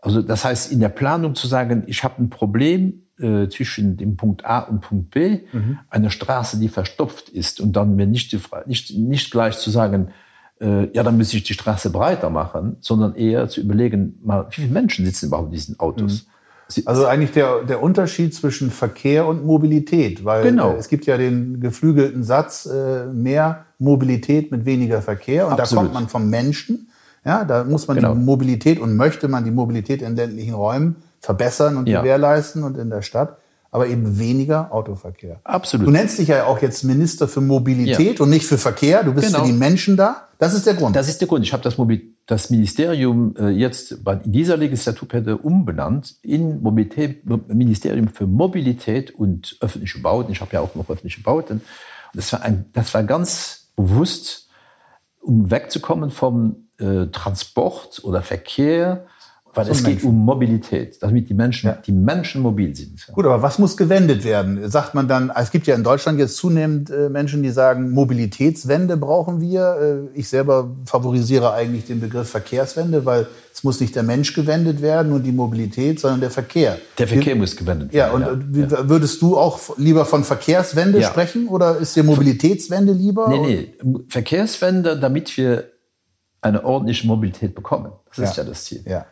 [0.00, 4.16] Also das heißt, in der Planung zu sagen, ich habe ein Problem äh, zwischen dem
[4.16, 5.40] Punkt A und Punkt B,
[5.88, 10.08] eine Straße, die verstopft ist und dann mir nicht, die, nicht, nicht gleich zu sagen,
[10.60, 14.60] äh, ja, dann muss ich die Straße breiter machen, sondern eher zu überlegen, mal, wie
[14.62, 16.18] viele Menschen sitzen überhaupt in diesen Autos.
[16.18, 16.24] Sie-
[16.84, 20.72] Also eigentlich der, der Unterschied zwischen Verkehr und Mobilität, weil Genau.
[20.72, 25.46] äh, es gibt ja den geflügelten Satz, äh, mehr Mobilität mit weniger Verkehr.
[25.46, 25.84] Und da Absolut.
[25.84, 26.88] kommt man vom Menschen.
[27.24, 28.14] Ja, da muss man Genau.
[28.14, 32.00] die Mobilität und möchte man die Mobilität in ländlichen Räumen verbessern und Ja.
[32.00, 33.38] gewährleisten und in der Stadt.
[33.72, 35.40] aber eben weniger Autoverkehr.
[35.44, 35.86] Absolut.
[35.88, 38.24] Du nennst dich ja auch jetzt Minister für Mobilität Ja.
[38.24, 39.02] und nicht für Verkehr.
[39.02, 39.40] Du bist Genau.
[39.40, 40.28] für die Menschen da.
[40.38, 40.96] Das ist der Grund.
[40.96, 41.44] Das ist der Grund.
[41.44, 48.08] Ich habe das, Mobil das Ministerium äh, jetzt in dieser Legislaturperiode umbenannt in Mobilität, Ministerium
[48.08, 50.32] für Mobilität und öffentliche Bauten.
[50.32, 51.62] Ich habe ja auch noch öffentliche Bauten.
[52.14, 54.48] Das war, ein, das war ganz bewusst,
[55.20, 59.06] um wegzukommen vom äh, Transport oder Verkehr,
[59.56, 61.78] weil es geht um Mobilität, damit die Menschen, Ja.
[61.84, 63.06] die Menschen mobil sind.
[63.12, 64.70] Gut, aber was muss gewendet werden?
[64.70, 68.96] Sagt man dann, es gibt ja in Deutschland jetzt zunehmend äh, Menschen, die sagen, Mobilitätswende
[68.96, 70.08] brauchen wir.
[70.14, 74.82] Äh, ich selber favorisiere eigentlich den Begriff Verkehrswende, weil es muss nicht der Mensch gewendet
[74.82, 76.78] werden und die Mobilität, sondern der Verkehr.
[76.98, 78.54] Der Verkehr muss gewendet Ja, und werden.
[78.54, 81.08] äh, wie, würdest du auch lieber von Verkehrswende Ja.
[81.08, 83.28] sprechen oder ist dir Mobilitätswende lieber?
[83.30, 84.02] Nee, nee.
[84.08, 85.64] Verkehrswende, damit wir
[86.42, 87.92] eine ordentliche Mobilität bekommen.
[88.14, 88.42] Das ist Ja.
[88.44, 88.82] ja das Ziel.
[88.86, 89.06] Ja.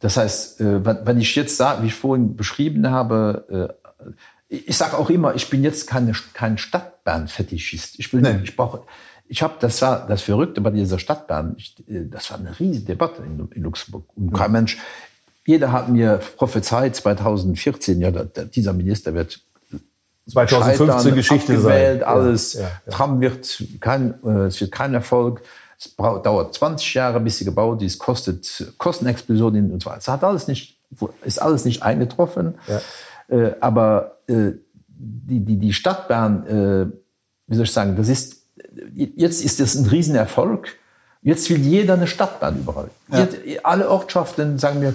[0.00, 4.14] Das heißt, äh, wenn ich jetzt sage, wie ich vorhin beschrieben habe, äh,
[4.48, 7.98] ich sage auch immer, ich bin jetzt keine, kein Stadtbahnfetischist.
[7.98, 8.40] Ich will, Nee.
[8.42, 8.82] ich brauche,
[9.28, 11.54] ich habe, das war das Verrückte bei dieser Stadtbahn.
[11.58, 14.04] Ich, äh, das war eine riesige Debatte in, in Luxemburg.
[14.16, 14.78] Und kein Mensch,
[15.46, 19.40] jeder hat mir prophezeit 2014, ja, dieser Minister wird
[20.26, 22.08] 2015 scheitern, Geschichte abgewählt, sein.
[22.08, 22.52] alles.
[22.54, 22.92] Ja, ja, ja.
[22.92, 25.42] Tram wird kein, es wird kein Erfolg.
[25.80, 30.00] Es dauert 20 Jahre, bis sie gebaut ist, kostet Kostenexplosionen und so weiter.
[30.00, 30.78] Es hat alles nicht,
[31.24, 32.58] ist alles nicht eingetroffen.
[33.28, 34.52] Äh, aber äh,
[34.88, 36.86] die, die, die Stadtbahn, äh,
[37.46, 38.42] wie soll ich sagen, das ist,
[38.94, 40.68] jetzt ist das ein Riesenerfolg.
[41.22, 42.90] Jetzt will jeder eine Stadtbahn überall.
[43.08, 44.94] Jetzt, alle Ortschaften sagen mir,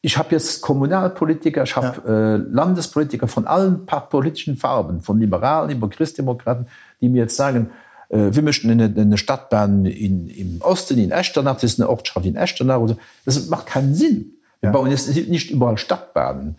[0.00, 5.88] ich habe jetzt Kommunalpolitiker, ich habe äh, Landespolitiker von allen politischen Farben, von Liberalen über
[5.88, 6.66] Christdemokraten,
[7.00, 7.70] die mir jetzt sagen,
[8.08, 12.26] äh, wir möchten eine, eine Stadtbahn in, im Osten, in Echternach, das ist eine Ortschaft
[12.26, 12.80] in Echternach.
[12.86, 12.96] So.
[13.24, 14.32] Das macht keinen Sinn.
[14.60, 16.56] Wir bauen jetzt nicht überall Stadtbahnen.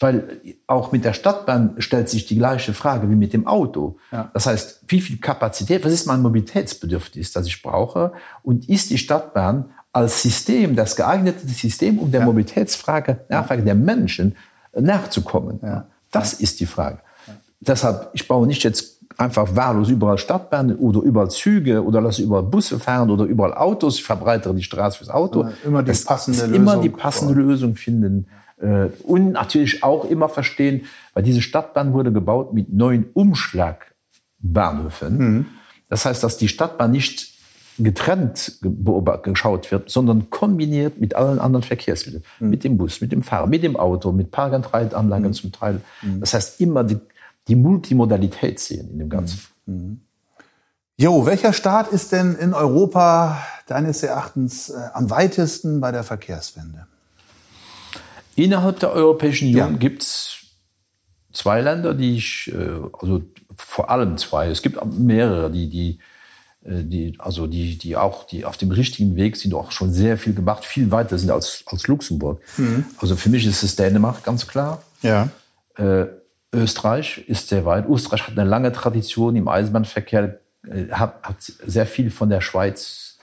[0.00, 3.98] Weil auch mit der Stadtbahn stellt sich die gleiche Frage wie mit dem Auto.
[4.32, 8.12] Das heißt, wie viel Kapazität, was ist mein Mobilitätsbedürfnis, das ich brauche?
[8.44, 14.36] Und ist die Stadtbahn als System, das geeignete System, um der Mobilitätsfrage, Nachfrage der Menschen
[14.78, 15.58] nachzukommen?
[16.12, 17.00] Das ist die Frage.
[17.58, 22.44] Deshalb, ich baue nicht jetzt einfach wahllos überall Stadtbahnen oder überall Züge oder lasse überall
[22.44, 25.42] Busse fahren oder überall Autos, ich verbreitere die Straße fürs Auto.
[25.42, 28.28] Ja, immer die Das passende ist Immer Lösung die passende Lösung finden.
[28.60, 30.82] Äh, Und natürlich auch immer verstehen,
[31.14, 35.46] weil diese Stadtbahn wurde gebaut mit neuen Umschlagbahnhöfen.
[35.88, 37.34] Das heißt, dass die Stadtbahn nicht
[37.80, 38.58] getrennt
[39.22, 42.24] geschaut wird, sondern kombiniert mit allen anderen Verkehrsmitteln.
[42.40, 45.80] Mit dem Bus, mit dem Fahrer, mit dem Auto, mit Park-and-Ride-Anlagen zum Teil.
[46.20, 46.98] Das heißt, immer die,
[47.48, 49.40] die Multimodalität sehen in dem Ganzen.
[50.96, 56.86] Jo, welcher Staat ist denn in Europa deines Erachtens äh, am weitesten bei der Verkehrswende?
[58.34, 59.78] Innerhalb der Europäischen Union Ja.
[59.78, 60.38] gibt es
[61.32, 63.22] zwei Länder, die ich, äh, also
[63.56, 65.98] vor allem zwei, es gibt mehrere, die, die,
[66.64, 70.18] äh, die, also die, die auch die auf dem richtigen Weg sind, auch schon sehr
[70.18, 72.40] viel gemacht, viel weiter sind als, als Luxemburg.
[72.98, 74.82] Also für mich ist es Dänemark ganz klar.
[75.02, 75.28] Ja.
[76.52, 77.88] Österreich ist sehr weit.
[77.88, 83.18] Österreich hat eine lange Tradition im Eisenbahnverkehr, äh, hat, hat sehr viel von der Schweiz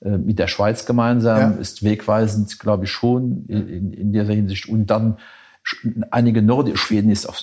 [0.00, 1.48] äh, mit der Schweiz gemeinsam, Ja.
[1.58, 4.68] ist wegweisend, glaube ich, schon in, in, dieser Hinsicht.
[4.68, 5.16] Und dann
[6.10, 7.42] einige Nord Schweden ist auf,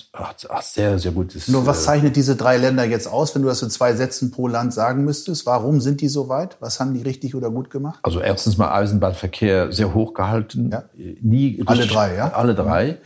[0.62, 1.48] sehr, sehr gutes.
[1.48, 4.30] Nur was äh, zeichnet diese drei Länder jetzt aus, wenn du das in zwei Sätzen
[4.30, 5.46] pro Land sagen müsstest?
[5.46, 6.56] Warum sind die so weit?
[6.60, 7.98] Was haben die richtig oder gut gemacht?
[8.02, 10.70] Also erstens mal Eisenbahnverkehr sehr hoch gehalten.
[10.72, 10.84] Ja.
[11.20, 12.26] Nie Alle richtig- drei, ja?
[12.26, 12.32] Mhm.
[12.34, 12.98] Alle drei.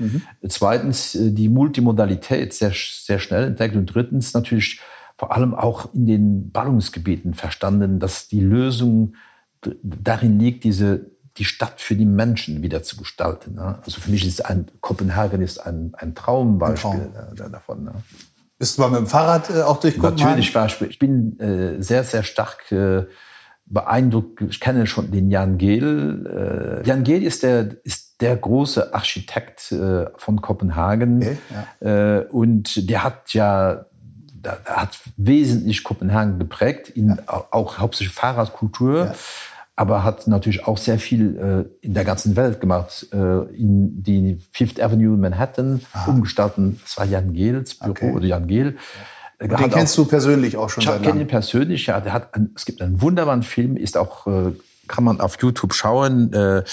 [0.49, 3.77] Zweitens äh, die Multimodalität sehr, sehr schnell entdeckt.
[3.77, 4.81] Und drittens natürlich
[5.17, 9.15] vor allem auch in den Ballungsgebieten verstanden, dass die Lösung
[9.83, 13.55] darin liegt, diese die Stadt für die Menschen wieder zu gestalten.
[13.55, 13.79] Ne?
[13.85, 17.85] Also für mich ist ein Kopenhagen ist ein, ein Traumbeispiel Ein äh, da- davon.
[17.85, 17.93] Ne?
[18.59, 20.25] Bist du mal mit dem Fahrrad äh, auch durch Kopenhagen?
[20.25, 23.05] Natürlich war ich, ich bin äh, sehr, sehr stark äh,
[23.65, 24.43] beeindruckt.
[24.43, 26.83] Ich kenne schon den Jan Gehl.
[26.85, 31.23] Äh, Jan Gehl ist der, ist der große Architekt äh, von Kopenhagen.
[31.81, 33.87] Okay, äh, und der hat ja,
[34.35, 39.15] der, hat wesentlich Kopenhagen geprägt, in, auch, auch hauptsächlich Fahrradkultur.
[39.81, 43.07] Aber hat natürlich auch sehr viel äh, in der ganzen Welt gemacht.
[43.15, 46.79] Äh, in die Fifth Avenue in Manhattan umgestalten.
[46.83, 48.13] Das war Jan Gehls Büro Okay.
[48.13, 48.77] oder Jan Gehl.
[49.41, 51.99] Den kennst du persönlich auch schon Ich kenne ihn persönlich, ja.
[52.01, 54.53] Der hat ein, es gibt einen wunderbaren Film, ist auch, äh,
[54.91, 56.33] kann man auf YouTube schauen.
[56.33, 56.65] Äh,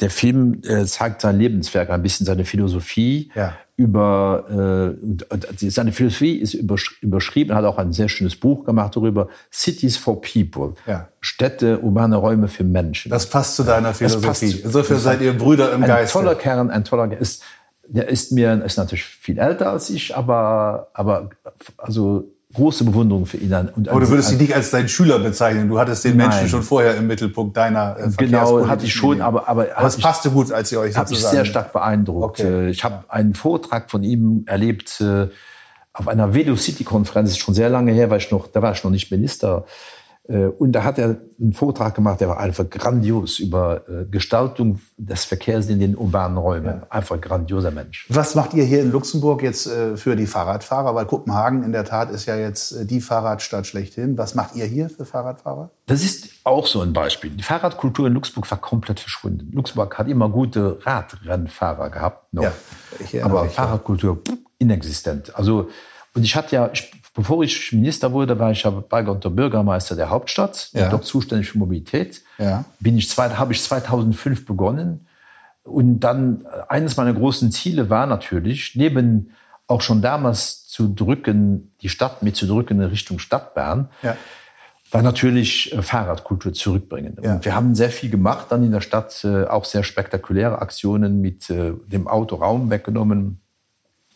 [0.00, 3.52] der Film äh, zeigt sein Lebenswerk, ein bisschen seine Philosophie Ja.
[3.76, 8.34] über, äh, und, und die- seine Philosophie ist übersch überschrieben, hat auch ein sehr schönes
[8.36, 10.74] Buch gemacht darüber, Cities for People.
[10.86, 11.08] Ja.
[11.20, 13.10] Städte, urbane Räume für Menschen.
[13.10, 14.60] Das passt zu deiner Philosophie.
[14.64, 16.18] Insofern seid ihr Brüder im ein Geiste.
[16.18, 17.20] toller Kern, ein toller Kern.
[17.20, 17.42] Ist,
[17.90, 21.30] Der ist mir ist natürlich viel älter als ich, aber aber
[21.78, 23.52] also große Bewunderung für ihn.
[23.52, 25.68] Und Aber du würdest dich nicht als deinen Schüler bezeichnen.
[25.68, 26.28] Du hattest den Nein.
[26.28, 29.98] Menschen schon vorher im Mittelpunkt deiner äh, Genau, hatte ich schon, aber aber, aber es
[29.98, 30.96] passte gut, als ihr euch.
[30.96, 32.40] Hat mich sehr stark beeindruckt.
[32.40, 32.66] Okay.
[32.66, 35.28] Äh, ich habe einen Vortrag von ihm erlebt äh,
[35.92, 38.90] auf einer Velocity-Konferenz, ist schon sehr lange her, weil ich noch, da war ich noch
[38.90, 39.66] nicht Minister
[40.28, 45.24] und da hat er einen Vortrag gemacht, der war einfach grandios über äh, Gestaltung des
[45.24, 46.80] Verkehrs in den urbanen Räumen.
[46.80, 46.86] Ja.
[46.90, 48.06] Einfach grandioser Mensch.
[48.10, 50.94] Was macht ihr hier in Luxemburg jetzt äh, für die Fahrradfahrer?
[50.94, 54.18] Weil Kopenhagen in der Tat ist ja jetzt die Fahrradstadt schlechthin.
[54.18, 55.70] Was macht ihr hier für Fahrradfahrer?
[55.86, 57.30] Das ist auch so ein Beispiel.
[57.30, 59.50] Die Fahrradkultur in Luxemburg war komplett verschwunden.
[59.52, 62.52] Luxemburg hat immer gute Radrennfahrer gehabt, noch.
[63.12, 64.20] Ja, aber Fahrradkultur
[64.58, 65.34] inexistent.
[65.34, 65.68] Also
[66.14, 70.08] und ich hatte ja, ich Bevor ich Minister wurde, war ich aber unter Bürgermeister der
[70.08, 70.88] Hauptstadt, ja.
[70.88, 72.22] dort zuständig für Mobilität.
[72.38, 72.64] Ja.
[72.78, 75.08] Bin ich zwei, habe ich 2005 begonnen.
[75.64, 79.32] Und dann äh, eines meiner großen Ziele war natürlich, neben
[79.66, 84.16] auch schon damals zu drücken, die Stadt mit zu drücken in Richtung Stadtbahn, ja.
[84.92, 87.16] war natürlich äh, Fahrradkultur zurückbringen.
[87.20, 87.34] Ja.
[87.34, 91.20] Und wir haben sehr viel gemacht dann in der Stadt, äh, auch sehr spektakuläre Aktionen
[91.20, 93.40] mit dem Auto Raum weggenommen.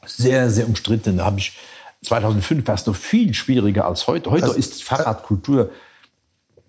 [0.06, 1.16] Sehr, sehr umstritten.
[1.16, 1.58] Da habe ich
[2.04, 4.30] 2005 war es noch viel schwieriger als heute.
[4.30, 5.70] Heute also, ist Fahrradkultur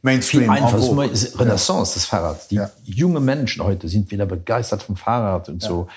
[0.02, 1.12] Mainstream, viel einfacher.
[1.12, 2.50] Es Renaissance des Fahrrads.
[2.50, 2.70] Die ja.
[2.84, 5.70] junge Menschen heute sind wieder begeistert vom Fahrrad und ja.
[5.70, 5.88] so.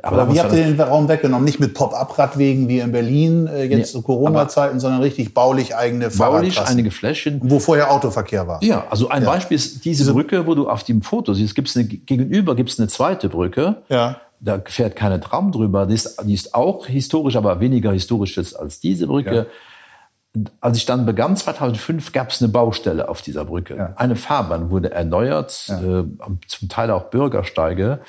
[0.00, 1.44] Aber, Aber wie habt ihr den Raum weggenommen?
[1.44, 6.08] Nicht mit Pop-up-Radwegen wie in Berlin äh, jetzt nee, zu Corona-Zeiten, sondern richtig baulich eigene
[6.10, 7.40] Baulich einige Flächen.
[7.42, 8.62] Wo vorher Autoverkehr war.
[8.62, 9.28] Ja, also ein ja.
[9.28, 12.78] Beispiel ist diese Brücke, wo du auf dem Foto siehst, gibt's eine, gegenüber gibt es
[12.78, 13.82] eine zweite Brücke.
[13.88, 15.86] Ja da fährt keine Tram drüber.
[15.86, 19.34] Die ist, die ist auch historisch, aber weniger historisch als diese Brücke.
[19.34, 20.44] Ja.
[20.60, 23.76] Als ich dann begann, 2005, gab es eine Baustelle auf dieser Brücke.
[23.76, 23.92] Ja.
[23.96, 26.00] Eine Fahrbahn wurde erneuert, ja.
[26.00, 26.04] äh,
[26.46, 28.00] zum Teil auch Bürgersteige.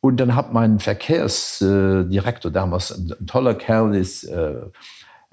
[0.00, 4.70] Und dann hat mein Verkehrsdirektor damals, ein toller Kerl ist, äh, äh,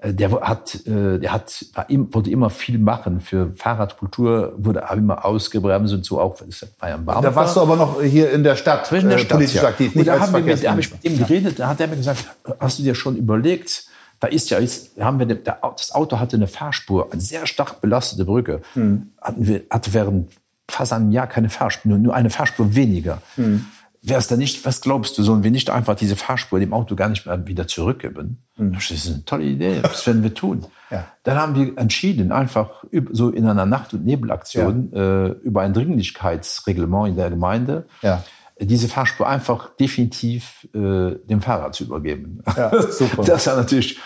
[0.04, 1.66] der hat, äh, der hat,
[2.12, 6.38] wollte immer viel machen für Fahrradkultur, wurde immer ausgebremst und so auch.
[6.38, 9.18] Das war ja ein Da warst du aber noch hier in der Stadt, in der
[9.18, 9.68] äh, Stadt politisch ja.
[9.68, 11.88] aktiv, nicht da haben wir mit, da habe ich mit ihm geredet, da hat er
[11.88, 12.26] mir gesagt,
[12.60, 13.86] hast du dir schon überlegt,
[14.22, 18.26] da ist ja jetzt, haben wir, das Auto hatte eine Fahrspur, eine sehr stark belastete
[18.26, 18.62] Brücke.
[18.74, 19.12] Hm.
[19.22, 20.32] Hatten wir, hatte während
[20.70, 23.22] fast einem Jahr keine Fahrspur, nur eine Fahrspur weniger.
[23.36, 23.66] Hm
[24.02, 26.96] wäre es da nicht, was glaubst du, sollen wir nicht einfach diese Fahrspur dem Auto
[26.96, 28.44] gar nicht mehr wieder zurückgeben?
[28.58, 28.74] Mhm.
[28.74, 30.66] Das ist eine tolle Idee, das werden wir tun.
[30.92, 31.06] Ja.
[31.22, 35.28] Dann haben wir entschieden, einfach so in einer Nacht- und Nebelaktion ja.
[35.28, 38.24] äh, über ein Dringlichkeitsreglement in der Gemeinde, ja.
[38.60, 42.42] diese Fahrspur einfach definitiv äh, dem Fahrer zu übergeben.
[42.58, 43.24] Ja, super.
[43.24, 44.00] Das war natürlich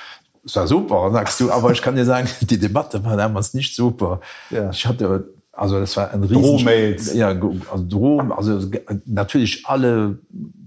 [0.43, 3.75] das war super, sagst du, aber ich kann dir sagen, die Debatte war damals nicht
[3.75, 4.19] super.
[4.71, 7.13] Ich hatte also das war ein riesen Drohmails.
[7.13, 8.71] Ja, also Droh, also
[9.05, 10.17] natürlich alle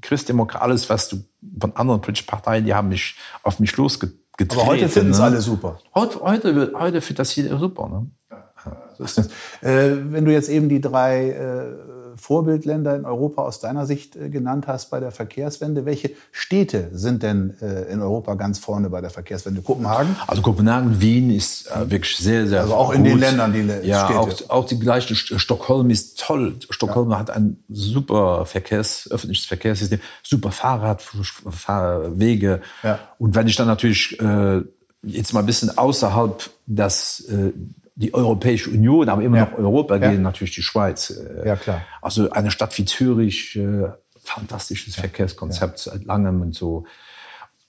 [0.00, 1.24] Christdemokraten, alles was du
[1.60, 4.16] von anderen politischen Parteien, die haben mich auf mich losgetreten.
[4.50, 5.24] Aber heute finden es ne?
[5.24, 5.80] alle super.
[5.94, 7.88] Heute, heute, heute findet das jeder super.
[7.88, 8.06] Ne?
[8.30, 9.26] Ja, so ist das.
[9.62, 14.28] äh, wenn du jetzt eben die drei äh, Vorbildländer in Europa aus deiner Sicht äh,
[14.28, 15.84] genannt hast bei der Verkehrswende.
[15.84, 19.62] Welche Städte sind denn äh, in Europa ganz vorne bei der Verkehrswende?
[19.62, 20.16] Kopenhagen?
[20.26, 22.96] Also Kopenhagen, Wien ist äh, wirklich sehr, sehr Also auch gut.
[22.96, 24.50] in den Ländern, die ja, Städte.
[24.50, 26.56] Auch, auch die gleiche Stockholm ist toll.
[26.70, 27.18] Stockholm ja.
[27.18, 32.60] hat ein super Verkehrs, öffentliches Verkehrssystem, super Fahrradwege.
[32.82, 32.98] Ja.
[33.18, 34.62] Und wenn ich dann natürlich äh,
[35.02, 37.52] jetzt mal ein bisschen außerhalb das äh,
[37.96, 39.44] die Europäische Union, aber immer ja.
[39.46, 40.20] noch Europa gehen, ja.
[40.20, 41.10] natürlich die Schweiz.
[41.10, 41.82] Äh, ja, klar.
[42.02, 43.88] Also eine Stadt wie Zürich, äh,
[44.22, 45.00] fantastisches ja.
[45.00, 46.84] Verkehrskonzept seit langem und so.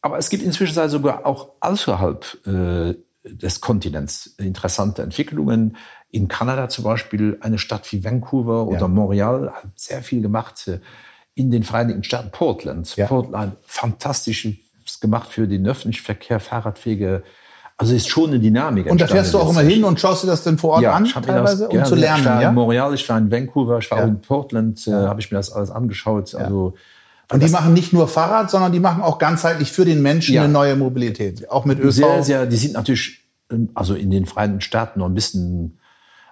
[0.01, 5.77] Aber es gibt inzwischen sogar auch außerhalb äh, des Kontinents interessante Entwicklungen.
[6.09, 10.67] In Kanada zum Beispiel eine Stadt wie Vancouver oder Montreal hat sehr viel gemacht.
[10.67, 10.79] Äh,
[11.35, 12.95] in den Vereinigten Staaten Portland.
[13.07, 17.23] Portland, fantastisches gemacht für den öffentlichen Verkehr, Fahrradwege,
[17.77, 18.89] also ist schon eine Dynamik.
[18.89, 20.93] Und da fährst du auch immer hin und schaust dir das denn vor Ort ja,
[20.93, 22.21] an, teilweise, um zu lernen?
[22.21, 22.49] Ich war ja?
[22.49, 24.05] in Montreal, ich war in Vancouver, ich war ja.
[24.05, 26.33] in Portland, äh, habe ich mir das alles angeschaut.
[26.33, 26.73] Also
[27.31, 30.43] und die machen nicht nur Fahrrad, sondern die machen auch ganzheitlich für den Menschen ja.
[30.43, 31.93] eine neue Mobilität, auch mit ÖV.
[31.93, 32.45] Sehr, sehr.
[32.45, 33.19] Die sind natürlich,
[33.51, 35.77] ähm, also in den Vereinigten Staaten noch ein bisschen,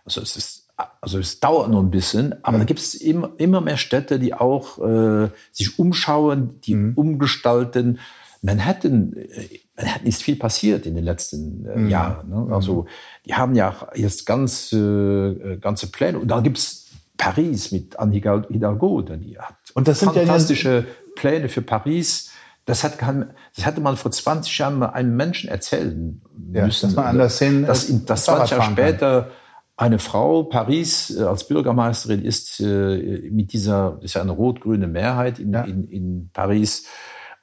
[0.05, 0.61] also es ist
[0.99, 2.61] also es dauert noch ein bisschen, aber mhm.
[2.61, 6.93] da gibt es immer, immer mehr Städte, die auch äh, sich umschauen, die mhm.
[6.95, 7.99] umgestalten.
[8.41, 9.64] Manhattan, äh, Manhattan
[10.03, 11.89] ist viel passiert in den letzten äh, mhm.
[11.89, 12.29] Jahren.
[12.29, 12.53] Ne?
[12.53, 12.87] Also mhm.
[13.25, 16.19] die haben ja jetzt ganz äh, ganze Pläne.
[16.19, 16.85] Und da gibt's
[17.17, 22.31] Paris mit Anne Hidalgo, die hat und das sind fantastische ja Pläne für Paris.
[22.65, 26.21] Das, hat, das hätte man vor 20 Jahren mal einem Menschen erzählen
[26.51, 26.87] ja, müssen.
[26.87, 29.31] Dass man an der Szene dass, in, dass 20 Jahre später
[29.77, 34.87] eine Frau Paris äh, als Bürgermeisterin ist äh, mit dieser, das ist ja eine rot-grüne
[34.87, 35.61] Mehrheit in, ja.
[35.61, 36.85] in, in Paris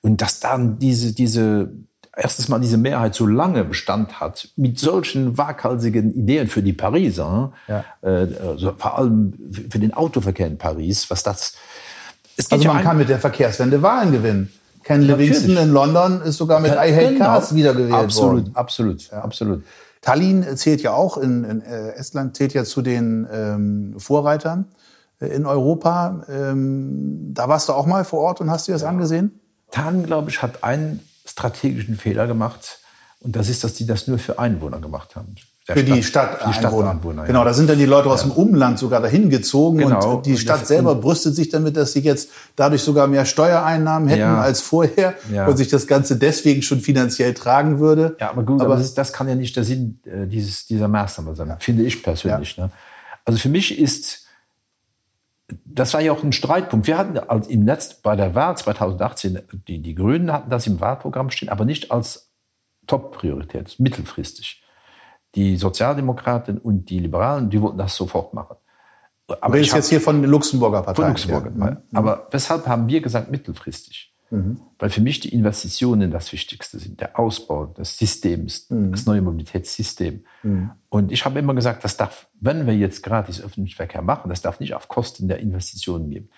[0.00, 1.72] Und dass dann diese, diese,
[2.16, 7.52] erstes Mal diese Mehrheit so lange Bestand hat, mit solchen waghalsigen Ideen für die Pariser,
[7.68, 7.84] ja.
[8.02, 9.32] äh, also vor allem
[9.70, 11.54] für den Autoverkehr in Paris, was das.
[12.36, 14.52] Es also man ja kann mit der Verkehrswende Wahlen gewinnen.
[14.84, 17.26] Ken Livingston in London ist sogar mit I Hate genau.
[17.26, 18.50] Cars wiedergewählt absolut, worden.
[18.54, 19.22] Absolut, ja.
[19.22, 19.64] absolut.
[20.00, 24.66] Tallinn zählt ja auch in, in äh, Estland zählt ja zu den ähm, Vorreitern
[25.20, 26.24] äh, in Europa.
[26.28, 28.88] Ähm, da warst du auch mal vor Ort und hast dir das ja.
[28.88, 29.40] angesehen?
[29.70, 31.00] Tallinn, glaube ich, hat einen
[31.32, 32.78] strategischen Fehler gemacht.
[33.20, 35.34] Und das ist, dass die das nur für Einwohner gemacht haben.
[35.68, 37.22] Der für die Stadt, Stadt die Stadteinwohner.
[37.22, 38.28] Genau, da sind dann die Leute aus ja.
[38.28, 40.16] dem Umland sogar dahin gezogen genau.
[40.16, 44.22] und die Stadt selber brüstet sich damit, dass sie jetzt dadurch sogar mehr Steuereinnahmen hätten
[44.22, 44.40] ja.
[44.40, 45.46] als vorher ja.
[45.46, 48.16] und sich das Ganze deswegen schon finanziell tragen würde.
[48.18, 50.66] Ja, aber gut, aber, aber das, ist, das, kann ja nicht der Sinn äh, dieses,
[50.66, 52.58] dieser Maßnahme sein, finde ich persönlich.
[52.58, 52.72] Ne?
[53.24, 54.21] Also für mich ist,
[55.64, 56.86] das war ja auch ein Streitpunkt.
[56.86, 60.80] Wir hatten als im Netz bei der Wahl 2018, die, die Grünen hatten das im
[60.80, 62.32] Wahlprogramm stehen, aber nicht als
[62.86, 64.62] Top-Priorität, mittelfristig
[65.34, 68.56] die Sozialdemokraten und die Liberalen, die wollten das sofort machen.
[69.40, 71.02] Aber ich jetzt hier von Luxemburger Partei.
[71.02, 71.70] Von Luxemburger Partei.
[71.90, 71.96] Mhm.
[71.96, 74.11] Aber weshalb haben wir gesagt mittelfristig?
[74.32, 74.60] Mhm.
[74.78, 78.90] Weil für mich die Investitionen das Wichtigste sind, der Ausbau des Systems, mhm.
[78.90, 80.24] das neue Mobilitätssystem.
[80.42, 80.70] Mhm.
[80.88, 84.40] Und ich habe immer gesagt, das darf, wenn wir jetzt gratis öffentlichen Verkehr machen, das
[84.40, 86.30] darf nicht auf Kosten der Investitionen gehen.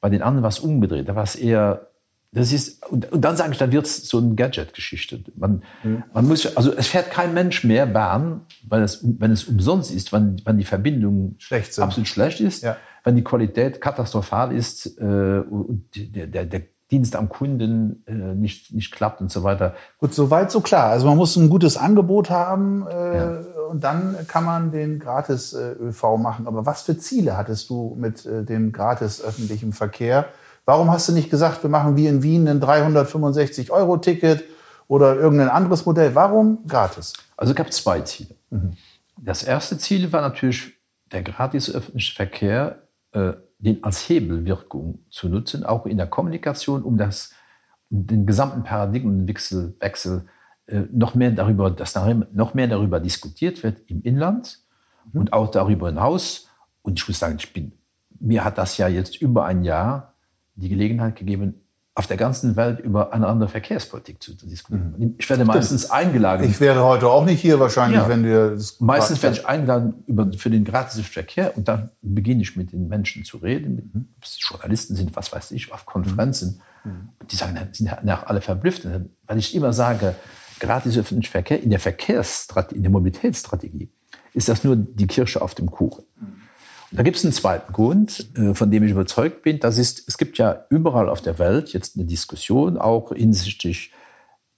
[0.00, 1.08] Bei den anderen war es umgedreht.
[1.08, 1.88] Da war es eher
[2.30, 5.24] das ist, und, und dann sage ich, dann wird es so eine Gadget-Geschichte.
[5.34, 6.04] Man, mhm.
[6.12, 10.12] man muss, also es fährt kein Mensch mehr Bahn, weil es, wenn es umsonst ist,
[10.12, 12.76] wenn, wenn die Verbindung schlecht absolut schlecht ist, ja.
[13.02, 18.72] wenn die Qualität katastrophal ist äh, und der, der, der Dienst am Kunden äh, nicht,
[18.72, 19.74] nicht klappt und so weiter.
[19.98, 20.90] Gut, soweit so klar.
[20.90, 23.40] Also man muss ein gutes Angebot haben äh, ja.
[23.70, 26.46] und dann kann man den gratis äh, ÖV machen.
[26.46, 30.26] Aber was für Ziele hattest du mit äh, dem gratis öffentlichen Verkehr?
[30.64, 34.44] Warum hast du nicht gesagt, wir machen wie in Wien ein 365-Euro-Ticket
[34.86, 36.14] oder irgendein anderes Modell?
[36.14, 37.12] Warum gratis?
[37.36, 38.34] Also es gab zwei Ziele.
[38.50, 38.72] Mhm.
[39.16, 40.74] Das erste Ziel war natürlich,
[41.12, 42.82] der gratis öffentliche Verkehr,
[43.12, 47.32] äh, den als Hebelwirkung zu nutzen, auch in der Kommunikation, um das,
[47.90, 50.26] den gesamten Paradigmenwechsel Wechsel,
[50.66, 51.94] äh, noch, mehr darüber, dass
[52.32, 54.60] noch mehr darüber diskutiert wird im Inland
[55.12, 55.20] mhm.
[55.20, 56.48] und auch darüber hinaus.
[56.82, 57.72] Und ich muss sagen, ich bin,
[58.20, 60.14] mir hat das ja jetzt über ein Jahr
[60.54, 61.62] die Gelegenheit gegeben,
[61.98, 64.94] auf der ganzen Welt über eine andere Verkehrspolitik zu diskutieren.
[64.96, 65.14] Mhm.
[65.18, 66.48] Ich werde meistens eingeladen.
[66.48, 68.08] Ich wäre heute auch nicht hier wahrscheinlich, ja.
[68.08, 72.42] wenn wir das Meistens werde ich eingeladen über, für den gratis Verkehr und dann beginne
[72.42, 74.10] ich mit den Menschen zu reden, mit, mhm.
[74.16, 76.60] ob es Journalisten sind, was weiß ich, auf Konferenzen.
[76.84, 77.08] Mhm.
[77.28, 78.86] Die sagen, sind nach alle verblüfft,
[79.26, 80.14] weil ich immer sage,
[80.60, 83.90] gratis öffentlicher Verkehr in der Verkehrsstrategie, in der Mobilitätsstrategie
[84.34, 86.04] ist das nur die Kirsche auf dem Kuchen.
[86.20, 86.37] Mhm.
[86.90, 89.60] Da gibt es einen zweiten Grund, äh, von dem ich überzeugt bin.
[89.60, 93.92] Das ist, es gibt ja überall auf der Welt jetzt eine Diskussion, auch hinsichtlich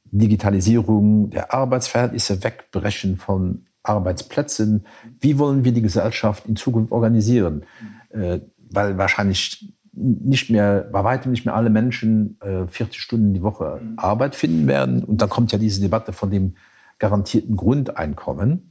[0.05, 4.87] Digitalisierung der Arbeitsverhältnisse, Wegbrechen von Arbeitsplätzen.
[5.21, 7.65] Wie wollen wir die Gesellschaft in Zukunft organisieren?
[8.11, 8.41] Äh,
[8.73, 13.81] weil wahrscheinlich nicht mehr, bei weitem nicht mehr alle Menschen 40 äh, Stunden die Woche
[13.97, 15.03] Arbeit finden werden.
[15.03, 16.55] Und dann kommt ja diese Debatte von dem
[16.99, 18.71] garantierten Grundeinkommen.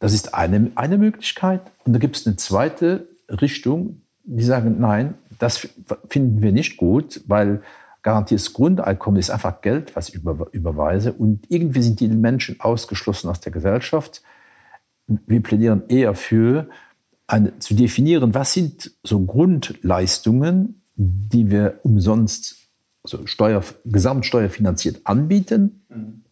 [0.00, 1.60] Das ist eine, eine Möglichkeit.
[1.84, 5.68] Und da gibt es eine zweite Richtung, die sagen, nein, das
[6.08, 7.62] finden wir nicht gut, weil
[8.02, 11.12] garantiertes Grundeinkommen ist einfach Geld, was ich über, überweise.
[11.12, 14.22] Und irgendwie sind die Menschen ausgeschlossen aus der Gesellschaft.
[15.06, 16.68] Wir plädieren eher für,
[17.26, 22.56] eine, zu definieren, was sind so Grundleistungen, die wir umsonst,
[23.02, 25.84] also Steuer, gesamtsteuerfinanziert anbieten.
[25.88, 26.24] Mhm.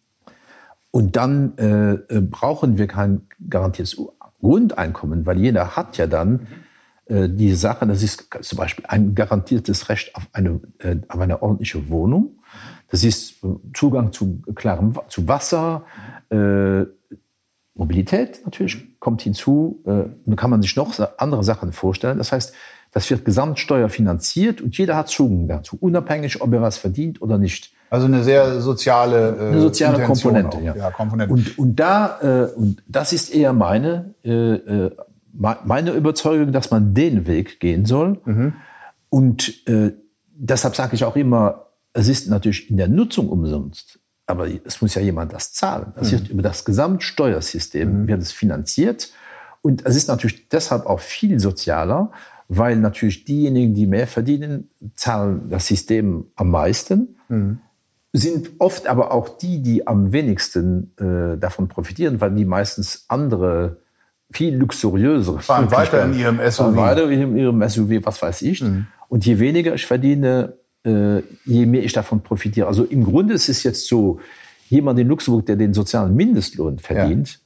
[0.91, 4.01] Und dann äh, äh, brauchen wir kein garantiertes
[4.39, 6.47] Grundeinkommen, weil jeder hat ja dann
[7.05, 11.41] äh, die Sache, das ist zum Beispiel ein garantiertes Recht auf eine, äh, auf eine
[11.41, 12.39] ordentliche Wohnung.
[12.89, 15.85] Das ist äh, Zugang zu klarem zu Wasser,
[16.29, 16.85] äh,
[17.75, 19.81] Mobilität natürlich kommt hinzu.
[19.85, 22.17] Äh, da kann man sich noch andere Sachen vorstellen.
[22.17, 22.53] Das heißt,
[22.91, 27.37] das wird Gesamtsteuer finanziert und jeder hat Zugang dazu, unabhängig, ob er was verdient oder
[27.37, 27.73] nicht.
[27.89, 30.59] Also eine sehr soziale, äh, eine soziale Komponente.
[30.61, 30.75] Ja.
[30.75, 30.91] ja.
[30.91, 31.33] Komponente.
[31.33, 34.91] Und, und da, äh, und das ist eher meine, äh, äh
[35.31, 38.19] meine Überzeugung, dass man den Weg gehen soll.
[38.25, 38.53] Mhm.
[39.09, 39.93] Und äh,
[40.33, 44.95] deshalb sage ich auch immer, es ist natürlich in der Nutzung umsonst, aber es muss
[44.95, 45.93] ja jemand das zahlen.
[45.95, 46.17] Es mhm.
[46.17, 48.07] wird über das Gesamtsteuersystem mhm.
[48.07, 49.13] wird es finanziert.
[49.61, 52.11] Und es ist natürlich deshalb auch viel sozialer,
[52.49, 57.15] weil natürlich diejenigen, die mehr verdienen, zahlen das System am meisten.
[57.29, 57.59] Mhm
[58.11, 63.77] sind oft aber auch die, die am wenigsten äh, davon profitieren, weil die meistens andere,
[64.31, 66.55] viel luxuriösere fahren weiter in ihrem SUV.
[66.55, 68.61] Fahren weiter in ihrem SUV, was weiß ich.
[68.61, 68.87] Mhm.
[69.07, 70.53] Und je weniger ich verdiene,
[70.85, 72.67] äh, je mehr ich davon profitiere.
[72.67, 74.19] Also im Grunde ist es jetzt so,
[74.69, 77.37] jemand in Luxemburg, der den sozialen Mindestlohn verdient, ja.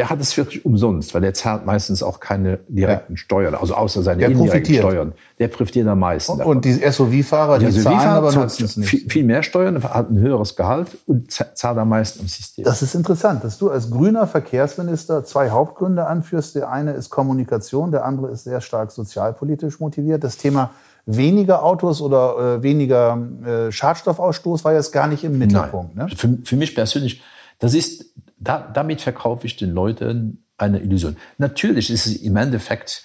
[0.00, 3.16] Der hat es wirklich umsonst, weil der zahlt meistens auch keine direkten ja.
[3.18, 4.82] Steuern, also außer seine der indirekten profitiert.
[4.82, 5.12] Steuern.
[5.38, 6.32] Der profitiert am meisten.
[6.32, 8.88] Und, und die SUV-Fahrer, die, die zahlen aber meistens nicht.
[8.88, 12.64] Viel, viel, mehr Steuern, hat ein höheres Gehalt und zahlt am meisten im System.
[12.64, 16.54] Das ist interessant, dass du als grüner Verkehrsminister zwei Hauptgründe anführst.
[16.54, 20.24] Der eine ist Kommunikation, der andere ist sehr stark sozialpolitisch motiviert.
[20.24, 20.70] Das Thema
[21.04, 25.94] weniger Autos oder äh, weniger äh, Schadstoffausstoß war jetzt gar nicht im Mittelpunkt.
[25.94, 26.08] Ne?
[26.16, 27.20] Für, für, mich persönlich,
[27.58, 28.06] das ist,
[28.40, 31.16] da, damit verkaufe ich den Leuten eine Illusion.
[31.38, 33.04] Natürlich ist es im Endeffekt,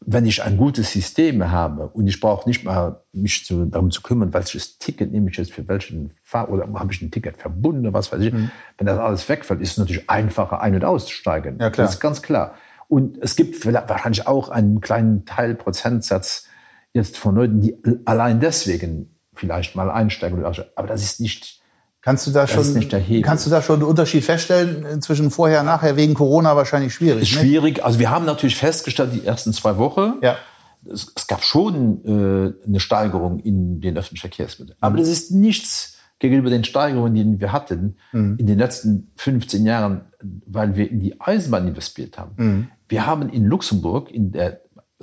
[0.00, 4.02] wenn ich ein gutes System habe und ich brauche nicht mal mich zu, darum zu
[4.02, 7.92] kümmern, welches Ticket nehme ich jetzt für welchen Fahr oder habe ich ein Ticket verbunden,
[7.92, 8.32] was weiß ich.
[8.32, 8.50] Mhm.
[8.78, 11.58] Wenn das alles wegfällt, ist es natürlich einfacher ein- und auszusteigen.
[11.58, 11.86] Ja, klar.
[11.86, 12.54] Das ist ganz klar.
[12.86, 16.46] Und es gibt wahrscheinlich auch einen kleinen Teil Prozentsatz
[16.92, 20.44] jetzt von Leuten, die allein deswegen vielleicht mal einsteigen.
[20.44, 21.60] Aber das ist nicht,
[22.04, 22.88] Kannst du da schon,
[23.22, 25.00] kannst du da schon einen Unterschied feststellen?
[25.00, 27.22] Zwischen vorher und nachher wegen Corona wahrscheinlich schwierig.
[27.22, 27.82] Ist schwierig.
[27.82, 30.36] Also wir haben natürlich festgestellt, die ersten zwei Wochen, ja.
[30.84, 34.76] es, es gab schon äh, eine Steigerung in den öffentlichen Verkehrsmitteln.
[34.82, 34.98] Aber mhm.
[34.98, 38.36] das ist nichts gegenüber den Steigerungen, die wir hatten mhm.
[38.38, 40.02] in den letzten 15 Jahren,
[40.46, 42.32] weil wir in die Eisenbahn investiert haben.
[42.36, 42.68] Mhm.
[42.86, 44.60] Wir haben in Luxemburg in der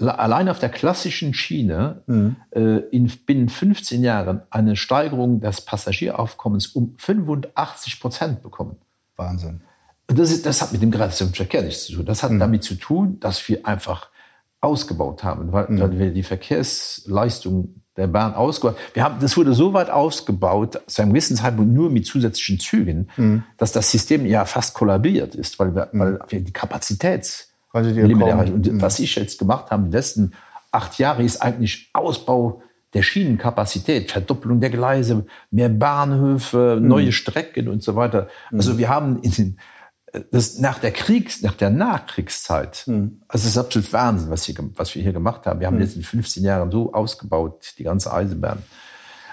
[0.07, 2.35] allein auf der klassischen Schiene mhm.
[2.51, 8.77] äh, in binnen 15 Jahren eine Steigerung des Passagieraufkommens um 85 Prozent bekommen.
[9.15, 9.61] Wahnsinn.
[10.07, 12.05] Das, ist, das hat mit dem gradativen Verkehr nichts zu tun.
[12.05, 12.39] Das hat mhm.
[12.39, 14.09] damit zu tun, dass wir einfach
[14.59, 15.79] ausgebaut haben, weil, mhm.
[15.79, 19.19] weil wir die Verkehrsleistung der Bahn ausgebaut wir haben.
[19.19, 23.43] Das wurde so weit ausgebaut, zu einem gewissen Zeitpunkt nur mit zusätzlichen Zügen, mhm.
[23.57, 25.99] dass das System ja fast kollabiert ist, weil wir, mhm.
[25.99, 28.81] weil wir die Kapazität und mhm.
[28.81, 30.33] was ich jetzt gemacht habe, die letzten
[30.71, 32.61] acht Jahre, ist eigentlich Ausbau
[32.93, 36.87] der Schienenkapazität, Verdopplung der Gleise, mehr Bahnhöfe, mhm.
[36.87, 38.27] neue Strecken und so weiter.
[38.51, 38.59] Mhm.
[38.59, 39.59] Also wir haben in den,
[40.31, 43.21] das nach der Kriegs, nach der Nachkriegszeit, mhm.
[43.27, 45.61] also es ist absolut Wahnsinn, was, hier, was wir hier gemacht haben.
[45.61, 45.83] Wir haben mhm.
[45.83, 48.61] jetzt in 15 Jahren so ausgebaut, die ganze Eisenbahn.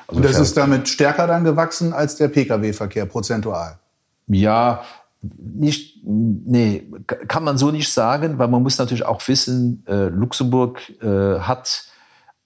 [0.06, 3.78] Also und das ist damit stärker dann gewachsen als der Pkw-Verkehr prozentual?
[4.26, 4.82] Ja,
[5.20, 10.80] nicht, nee, kann man so nicht sagen, weil man muss natürlich auch wissen, äh, Luxemburg
[11.02, 11.84] äh, hat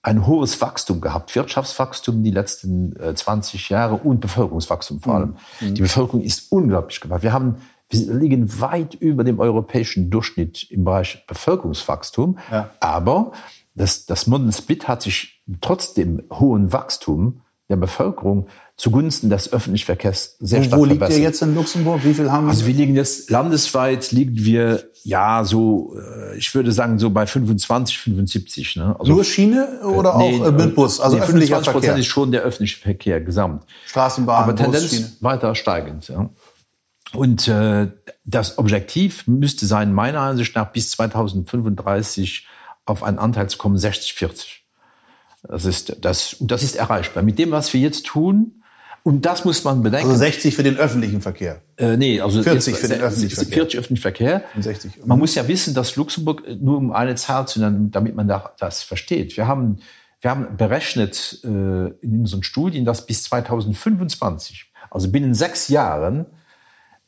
[0.01, 5.35] ein hohes Wachstum gehabt, Wirtschaftswachstum die letzten äh, 20 Jahre und Bevölkerungswachstum vor allem.
[5.61, 5.75] Mhm.
[5.75, 7.23] Die Bevölkerung ist unglaublich gewachsen.
[7.23, 7.57] Wir haben
[7.89, 12.39] wir liegen weit über dem europäischen Durchschnitt im Bereich Bevölkerungswachstum.
[12.51, 12.71] Ja.
[12.79, 13.33] Aber
[13.75, 19.85] das, das Modern Split hat sich trotz dem hohen Wachstum der Bevölkerung zugunsten des öffentlichen
[19.85, 21.19] Verkehrs sehr Und stark Wo liegt verbessert.
[21.19, 22.03] ihr jetzt in Luxemburg?
[22.03, 22.51] Wie viel haben wir?
[22.51, 27.27] Also wir liegen jetzt landesweit liegen wir ja so, äh, ich würde sagen so bei
[27.27, 28.75] 25, 75.
[28.77, 28.95] Ne?
[28.97, 30.99] Also, Nur Schiene oder nee, auch mit Bus?
[30.99, 33.63] Also nee, öffentlicher 25 Prozent ist schon der öffentliche Verkehr gesamt.
[33.85, 36.07] Straßenbahn, Aber Tendenz Bus, weiter steigend.
[36.07, 36.29] Ja.
[37.13, 37.91] Und äh,
[38.25, 42.47] das Objektiv müsste sein, meiner Ansicht nach, bis 2035
[42.85, 44.65] auf einen Anteil zu kommen, 60, 40.
[45.43, 47.21] Das ist, das, das ist erreichbar.
[47.21, 48.62] Mit dem, was wir jetzt tun,
[49.03, 50.07] und das muss man bedenken.
[50.07, 51.61] Also 60 für den öffentlichen Verkehr.
[51.75, 53.53] Äh, nee, also 40 für den öffentlichen Verkehr.
[53.53, 54.43] 40 öffentlichen Verkehr.
[54.57, 55.05] 60.
[55.05, 58.27] Man muss ja wissen, dass Luxemburg nur um eine Zahl zu nennen, damit man
[58.57, 59.35] das versteht.
[59.35, 59.79] Wir haben,
[60.21, 66.25] wir haben berechnet äh, in unseren Studien, dass bis 2025, also binnen sechs Jahren,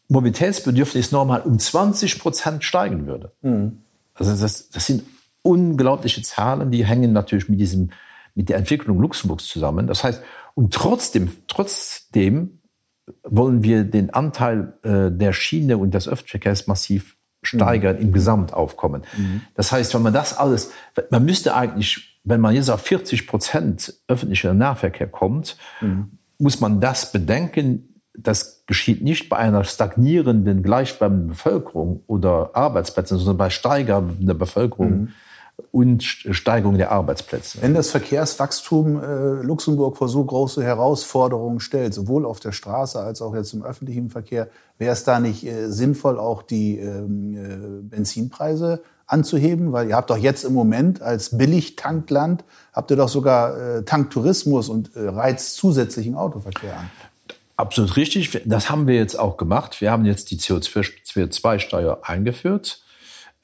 [0.10, 3.32] Mobilitätsbedürfnis normal um 20 Prozent steigen würde.
[3.42, 3.80] Mhm.
[4.14, 5.04] Also das, das sind
[5.44, 7.92] unglaubliche Zahlen, die hängen natürlich mit diesem,
[8.34, 9.88] mit der Entwicklung Luxemburgs zusammen.
[9.88, 10.22] Das heißt,
[10.56, 12.62] und trotzdem, trotzdem
[13.24, 18.02] wollen wir den Anteil äh, der Schiene und des Öffentlichverkehrs massiv steigern mhm.
[18.02, 19.04] im Gesamtaufkommen.
[19.16, 19.42] Mhm.
[19.54, 20.72] Das heißt, wenn man das alles,
[21.12, 26.18] man müsste eigentlich, wenn man jetzt auf 40 Prozent öffentlicher Nahverkehr kommt, mhm.
[26.40, 28.02] muss man das bedenken.
[28.18, 35.14] Das geschieht nicht bei einer stagnierenden, gleichbleibenden Bevölkerung oder Arbeitsplätzen, sondern bei steigernder Bevölkerung mhm
[35.72, 37.62] und Steigerung der Arbeitsplätze.
[37.62, 43.22] Wenn das Verkehrswachstum äh, Luxemburg vor so große Herausforderungen stellt, sowohl auf der Straße als
[43.22, 47.82] auch jetzt im öffentlichen Verkehr, wäre es da nicht äh, sinnvoll, auch die ähm, äh,
[47.82, 49.72] Benzinpreise anzuheben?
[49.72, 52.44] Weil ihr habt doch jetzt im Moment als Billigtankland,
[52.74, 56.90] habt ihr doch sogar äh, Tanktourismus und äh, reizt zusätzlichen Autoverkehr an.
[57.58, 58.42] Absolut richtig.
[58.46, 59.80] Das haben wir jetzt auch gemacht.
[59.80, 62.82] Wir haben jetzt die CO2-Steuer eingeführt.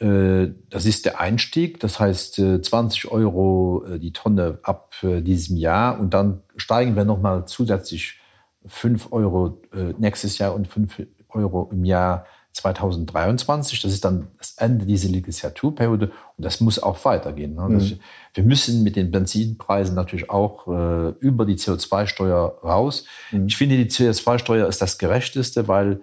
[0.02, 5.58] Äh, das ist der Einstieg, das heißt 20 äh, Euro äh, die Tonne ab diesem
[5.58, 8.20] Jahr und dann steigen wir nochmal zusätzlich
[8.66, 9.60] 5 Euro
[9.98, 13.82] nächstes Jahr und 5 Euro im Jahr 2023.
[13.82, 17.56] Das ist dann das Ende dieser Legislaturperiode und das muss auch weitergehen.
[17.56, 17.68] Ne?
[17.72, 17.94] Das,
[18.34, 23.06] wir müssen mit den Benzinpreisen natürlich auch äh, über die CO2-Steuer raus.
[23.48, 26.02] Ich finde, die CO2-Steuer ist das Gerechteste, weil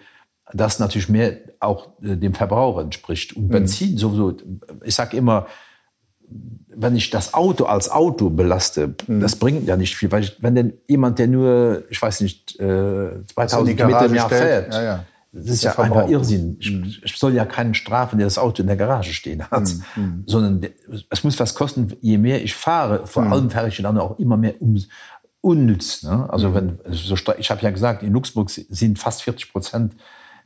[0.53, 3.35] das natürlich mehr auch äh, dem Verbraucher entspricht.
[3.37, 4.37] Und Benzin sowieso,
[4.85, 5.47] ich sage immer,
[6.75, 10.13] wenn ich das Auto als Auto belaste, das bringt ja nicht viel.
[10.13, 14.29] Weil ich, wenn denn jemand, der nur, ich weiß nicht, äh, 2000 Kilometer im Jahr
[14.29, 15.05] fährt, Ja, ja.
[15.33, 16.11] das ist der ja einfach Verbrauch.
[16.11, 16.57] Irrsinn.
[16.61, 19.69] Ich, ich soll ja keinen strafen, der das Auto in der Garage stehen hat,
[20.27, 20.71] sondern der-
[21.11, 23.07] es muss was kosten, je mehr ich fahre.
[23.07, 24.77] Vor allem fahre ich dann auch immer mehr um,
[25.41, 26.03] unnütz.
[26.03, 26.29] Ne?
[26.31, 29.95] Also wenn so, ich habe ja gesagt, in Luxemburg sind fast 40 Prozent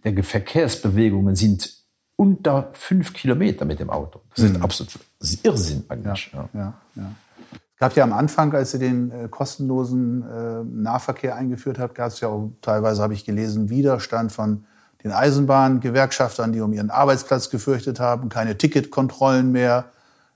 [0.05, 1.73] der Ge- Verkehrsbewegungen sind
[2.17, 4.21] unter fünf Kilometer mit dem Auto.
[4.35, 6.31] Das ist absolut das ist Irrsinn eigentlich.
[6.33, 6.49] Ja.
[6.53, 7.13] Ja, ja.
[7.53, 12.09] Es gab ja am Anfang, als ihr den äh, kostenlosen äh, Nahverkehr eingeführt habt, gab
[12.09, 14.65] es ja auch teilweise, habe ich gelesen, Widerstand von
[15.03, 19.87] den Eisenbahngewerkschaftern, die um ihren Arbeitsplatz gefürchtet haben, keine Ticketkontrollen mehr.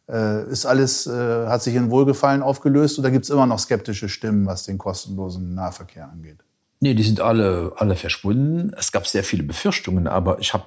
[0.08, 4.08] Äh, ist alles, äh, hat sich in Wohlgefallen aufgelöst oder gibt es immer noch skeptische
[4.08, 6.38] Stimmen, was den kostenlosen Nahverkehr angeht?
[6.80, 8.72] Nee, die sind alle, alle verschwunden.
[8.76, 10.64] Es gab sehr viele Befürchtungen, aber ich habe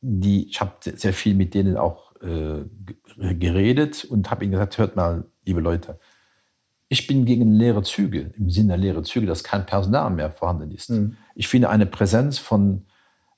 [0.00, 2.64] die, ich habe sehr viel mit denen auch äh,
[3.18, 5.98] ge- geredet und habe ihnen gesagt, hört mal, liebe Leute,
[6.88, 10.92] ich bin gegen leere Züge, im Sinne leere Züge, dass kein Personal mehr vorhanden ist.
[11.34, 12.86] Ich finde eine Präsenz von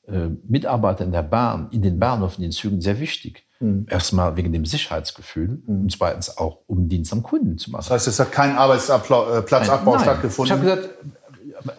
[0.06, 3.44] äh, Mitarbeitern der Bahn in den Bahnhöfen, in den Zügen sehr wichtig.
[3.86, 7.82] Erstmal wegen dem Sicherheitsgefühl und zweitens auch, um Dienst am Kunden zu machen.
[7.82, 10.00] Das heißt, es hat kein Arbeitsplatzabbau Nein.
[10.02, 10.46] stattgefunden.
[10.46, 10.94] Ich habe gesagt,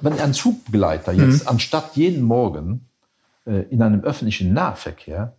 [0.02, 2.88] wenn ein Zugbegleiter jetzt anstatt jeden Morgen
[3.46, 5.36] äh, in einem öffentlichen Nahverkehr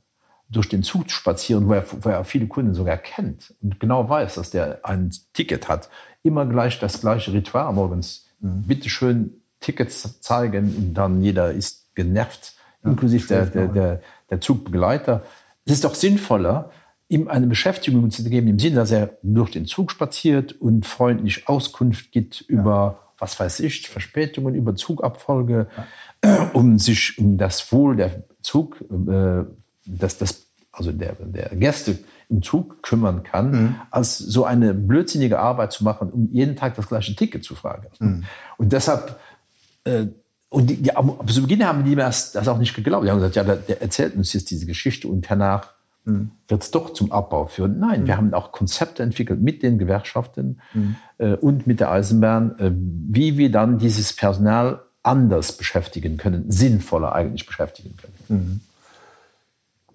[0.50, 4.34] durch den Zug spazieren, wo er, wo er viele Kunden sogar kennt und genau weiß,
[4.34, 5.88] dass der ein Ticket hat,
[6.22, 8.26] immer gleich das gleiche Ritual morgens.
[8.40, 15.22] Bitte schön Tickets zeigen und dann jeder ist genervt, inklusive der, der, der, der Zugbegleiter.
[15.64, 16.70] Es ist doch sinnvoller,
[17.08, 21.48] ihm eine Beschäftigung zu geben, im Sinne, dass er durch den Zug spaziert und freundlich
[21.48, 25.68] Auskunft gibt über, was weiß ich, Verspätungen, über Zugabfolge,
[26.52, 29.44] um sich um das Wohl der Zug, äh,
[29.86, 31.98] das, das, also der, der Gäste
[32.30, 36.88] im Zug kümmern kann, als so eine blödsinnige Arbeit zu machen, um jeden Tag das
[36.88, 37.88] gleiche Ticket zu fragen.
[38.56, 39.20] Und deshalb
[39.84, 40.06] äh,
[40.54, 40.90] und die, die,
[41.26, 43.04] zu Beginn haben die das, das auch nicht geglaubt.
[43.04, 45.73] Die haben gesagt, ja, der, der erzählt uns jetzt diese Geschichte und danach
[46.04, 47.78] wird es doch zum Abbau führen.
[47.78, 50.60] Nein, wir haben auch Konzepte entwickelt mit den Gewerkschaften
[51.18, 57.14] äh, und mit der Eisenbahn, äh, wie wir dann dieses Personal anders beschäftigen können, sinnvoller
[57.14, 58.60] eigentlich beschäftigen können.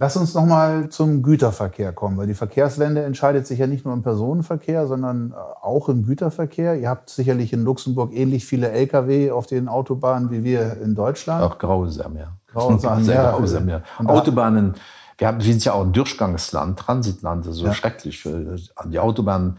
[0.01, 3.93] Lass uns noch mal zum Güterverkehr kommen, weil die Verkehrswende entscheidet sich ja nicht nur
[3.93, 6.79] im Personenverkehr, sondern äh, auch im Güterverkehr.
[6.79, 11.43] Ihr habt sicherlich in Luxemburg ähnlich viele Lkw auf den Autobahnen wie wir in Deutschland.
[11.43, 12.31] Auch grausam, ja.
[12.47, 13.31] Grausam, Sehr ja.
[13.31, 13.81] grausam, ja.
[14.05, 14.75] Autobahnen,
[15.19, 18.19] wir, haben, wir sind ja auch ein Durchgangsland, Transitland, das ist so schrecklich.
[18.19, 19.57] Für, an die Autobahnen,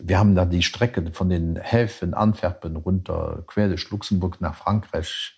[0.00, 5.36] wir haben da die Strecke von den Häfen Antwerpen runter, quer durch Luxemburg nach Frankreich.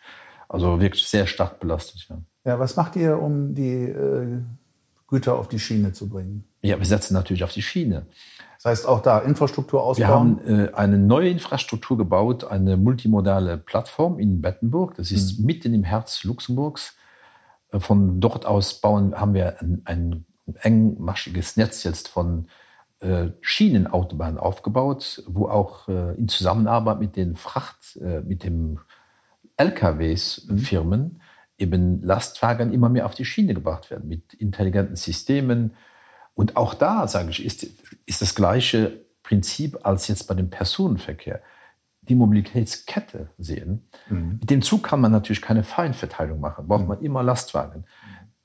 [0.49, 2.19] Also wirklich sehr stark belastet, ja.
[2.45, 4.39] Ja, was macht ihr, um die äh,
[5.09, 6.45] Güter auf die Schiene zu bringen?
[6.63, 8.07] Ja, wir setzen natürlich auf die Schiene.
[8.57, 10.41] Das heißt auch da Infrastruktur ausbauen.
[10.43, 14.95] Wir haben äh, eine neue Infrastruktur gebaut, eine multimodale Plattform in Bettenburg.
[14.95, 16.97] Das ist mitten im Herz Luxemburgs.
[17.71, 20.25] Von dort aus bauen, haben wir ein, ein
[20.63, 22.49] engmaschiges Netz jetzt von
[23.01, 28.81] äh, Schienenautobahnen aufgebaut, wo auch äh, in Zusammenarbeit mit den Fracht, äh, mit dem
[29.57, 31.21] LKWs-Firmen
[31.59, 35.75] eben Lastwagen immer mehr auf die Schiene gebracht werden mit intelligenten Systemen.
[36.35, 37.67] Und auch da, sage ich, ist,
[38.07, 41.43] ist das gleiche Prinzip als jetzt bei dem Personenverkehr.
[42.09, 43.89] Die Mobilitätskette sehen.
[44.41, 47.85] Mit dem Zug kann man natürlich keine Feinverteilung machen, braucht man immer Lastwagen.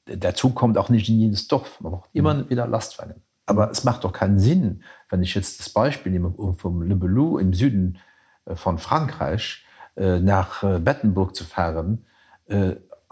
[0.08, 3.22] Der Zug kommt auch nicht in jedes Dorf, man braucht immer wieder Lastwagen.
[3.46, 7.38] Aber es macht doch keinen Sinn, wenn ich jetzt das Beispiel nehme vom Le Belou
[7.38, 7.98] im Süden
[8.46, 12.06] äh, von Frankreich äh, nach äh, Bettenburg zu fahren,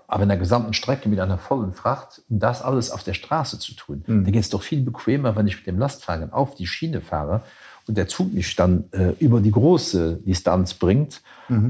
[0.07, 3.59] aber in der gesamten Strecke mit einer vollen Fracht, um das alles auf der Straße
[3.59, 4.03] zu tun.
[4.05, 7.43] Da geht es doch viel bequemer, wenn ich mit dem Lastwagen auf die Schiene fahre
[7.87, 11.21] und der Zug mich dann äh, über die große Distanz bringt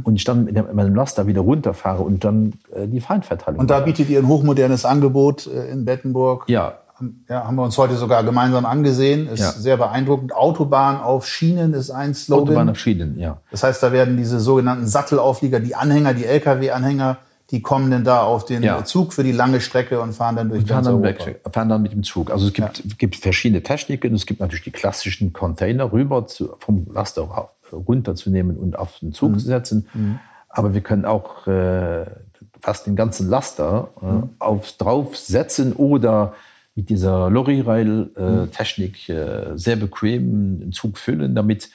[0.04, 3.60] und ich dann mit dem- mit meinem Laster wieder runterfahre und dann äh, die Feinverteilung
[3.60, 3.86] Und da mache.
[3.86, 6.44] bietet ihr ein hochmodernes Angebot äh, in Bettenburg.
[6.48, 6.74] Ja,
[7.28, 9.28] Ja, haben wir uns heute sogar gemeinsam angesehen.
[9.28, 9.50] Ist Ja.
[9.54, 10.36] sehr beeindruckend.
[10.36, 12.50] Autobahn auf Schienen ist ein Slogan.
[12.50, 13.38] Autobahn auf Schienen, ja.
[13.50, 17.18] Das heißt, da werden diese sogenannten Sattelauflieger, die Anhänger, die Lkw-Anhänger,
[17.52, 18.84] die kommen dann da auf den Ja.
[18.86, 21.50] Zug für die lange Strecke und fahren dann durch fahren ganz dann, Europa.
[21.52, 22.32] fahren dann mit dem Zug.
[22.32, 24.16] Also es gibt, gibt verschiedene Techniken.
[24.16, 29.40] Es gibt natürlich die klassischen Container rüber zu, vom Laster runterzunehmen und auf den Zug
[29.40, 29.88] zu setzen.
[30.50, 32.06] Aber wir können auch äh,
[32.62, 34.30] fast den ganzen Laster äh, mhm.
[34.40, 36.34] auf, draufsetzen oder
[36.76, 41.70] mit dieser Lorry-Rail-Technik äh, sehr bequem den Zug füllen, damit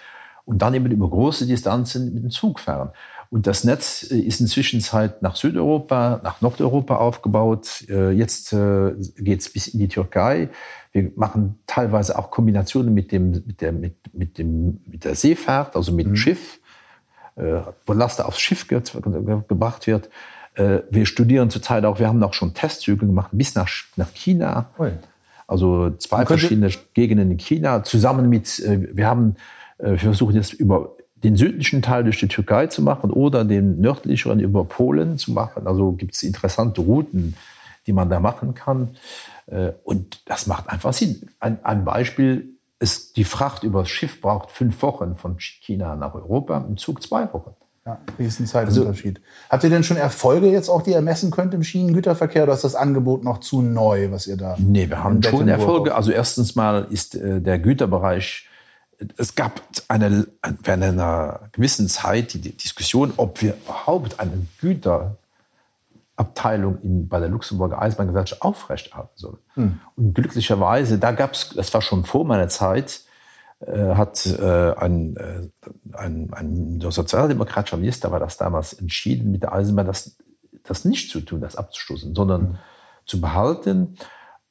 [0.47, 2.91] und dann eben über große Distanzen mit dem Zug fahren.
[3.31, 7.85] Und das Netz äh, ist inzwischen Zeit nach Südeuropa, nach Nordeuropa aufgebaut.
[7.89, 10.49] Äh, jetzt äh, geht es bis in die Türkei.
[10.93, 15.77] Wir machen teilweise auch Kombinationen mit, dem, mit, der, mit, mit, dem, mit der Seefahrt,
[15.77, 16.17] also mit dem mhm.
[16.17, 16.59] Schiff,
[17.85, 18.81] wo Laster aufs Schiff ge
[19.47, 20.09] gebracht wird.
[20.55, 24.71] Wir studieren zurzeit auch, wir haben auch schon Testzüge gemacht bis nach, nach China.
[25.47, 29.37] Also zwei verschiedene Gegenden in China zusammen mit, wir haben,
[29.77, 34.41] wir versuchen jetzt über den südlichen Teil durch die Türkei zu machen oder den nördlicheren
[34.41, 35.67] über Polen zu machen.
[35.67, 37.35] Also gibt es interessante Routen,
[37.87, 38.97] die man da machen kann.
[39.47, 41.29] Äh, und das macht einfach Sinn.
[41.41, 46.59] Ein, ein Beispiel ist, die Fracht übers Schiff braucht fünf Wochen von China nach Europa,
[46.69, 47.55] im Zug zwei Wochen.
[47.87, 49.19] Ja, riesen Zeitunterschied.
[49.19, 52.55] Also, Habt ihr denn schon Erfolge jetzt auch, die ihr messen könnt im Schienengüterverkehr oder
[52.55, 54.57] ist das Angebot noch zu neu, was ihr da?
[54.59, 55.95] Nee, wir haben schon Erfolge.
[55.95, 58.49] Also erstens mal ist äh, der Güterbereich
[59.17, 60.27] es gab eine,
[60.63, 67.81] während einer gewissen Zeit die Diskussion, ob wir überhaupt eine Güterabteilung in, bei der Luxemburger
[67.81, 69.39] Eisenbahngesellschaft aufrechterhalten sollen.
[69.55, 69.81] Hm.
[69.97, 73.03] Und glücklicherweise, da gab es, das war schon vor meiner Zeit,
[73.61, 75.49] äh, hat äh, ein, äh,
[75.93, 80.17] ein, ein sozialdemokratischer Minister, war das damals entschieden, mit der Eisenbahn das,
[80.65, 82.59] das nicht zu tun, das abzustoßen, sondern hm.
[83.05, 83.97] zu behalten.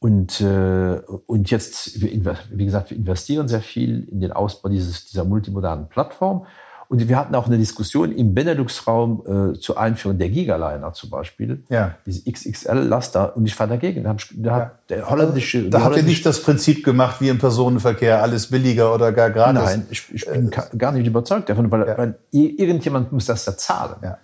[0.06, 5.26] Und, äh, und jetzt, wie gesagt, wir investieren sehr viel in den Ausbau dieses, dieser
[5.26, 6.46] multimodalen Plattform.
[6.90, 11.64] Und wir hatten auch eine Diskussion im Benelux-Raum äh, zur Einführung der Gigaliner zum Beispiel.
[11.70, 11.96] Ja.
[12.06, 13.36] Diese XXL-Laster.
[13.36, 14.04] Und ich war dagegen.
[14.04, 14.16] Da,
[14.60, 14.72] ja.
[14.90, 15.70] Der holländische.
[15.70, 19.64] Da habt ihr nicht das Prinzip gemacht wie im Personenverkehr, alles billiger oder gar gratis.
[19.64, 21.98] Nein, ich, ich bin äh, gar nicht überzeugt davon, weil, ja.
[21.98, 23.96] weil irgendjemand muss das da zahlen.
[24.04, 24.18] Ja.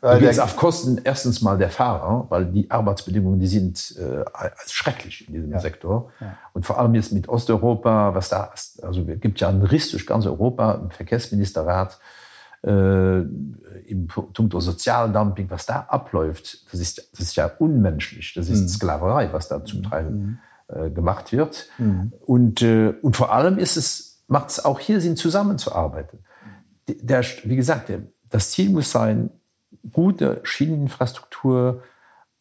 [0.00, 4.24] Weil geht auf Kosten erstens mal der Fahrer, weil die Arbeitsbedingungen, die sind äh,
[4.66, 5.58] schrecklich in diesem ja.
[5.58, 6.12] Sektor.
[6.20, 6.36] Ja.
[6.52, 8.84] Und vor allem jetzt mit Osteuropa, was da ist.
[8.84, 11.98] Also es gibt ja einen Riss durch ganz Europa im Verkehrsministerrat
[12.64, 13.20] äh,
[13.86, 18.32] im Punkt Sozialdumping, was da abläuft, das ist, das ist ja unmenschlich.
[18.34, 18.68] Das ist mhm.
[18.68, 20.38] Sklaverei, was da zum Teil mhm.
[20.68, 21.68] äh, gemacht wird.
[21.78, 22.12] Mhm.
[22.24, 26.20] Und, äh, und vor allem ist es, macht es auch hier Sinn, zusammenzuarbeiten.
[26.88, 28.00] Der, wie gesagt, der,
[28.30, 29.30] das Ziel muss sein,
[29.92, 31.82] gute Schieneninfrastruktur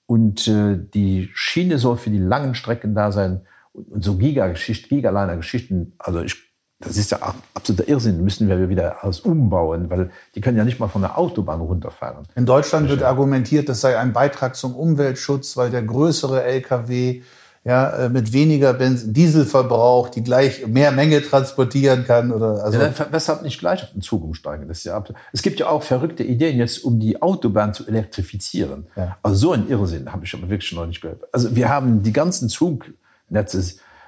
[0.06, 3.42] und äh, die Schiene soll für die langen Strecken da sein.
[3.74, 6.53] Und so Giga-Geschichten, Gigaliner-Geschichten, also ich,
[6.84, 7.20] das ist ja
[7.54, 11.18] absoluter Irrsinn, müssen wir wieder alles umbauen, weil die können ja nicht mal von der
[11.18, 12.26] Autobahn runterfahren.
[12.36, 17.22] In Deutschland wird argumentiert, das sei ein Beitrag zum Umweltschutz, weil der größere Lkw
[17.66, 22.78] ja, äh, mit weniger Benzin, Dieselverbrauch, die gleich mehr Menge transportieren kann oder also.
[22.78, 24.68] Ja, weshalb nicht gleich auf den Zug umsteigen?
[24.68, 28.88] Das ist ja, es gibt ja auch verrückte Ideen jetzt, um die Autobahn zu elektrifizieren.
[28.98, 29.18] Ja.
[29.24, 31.22] Also so ein Irrsinn habe ich aber wirklich noch nicht gehört.
[31.32, 33.64] Also wir haben die ganzen Zugnetze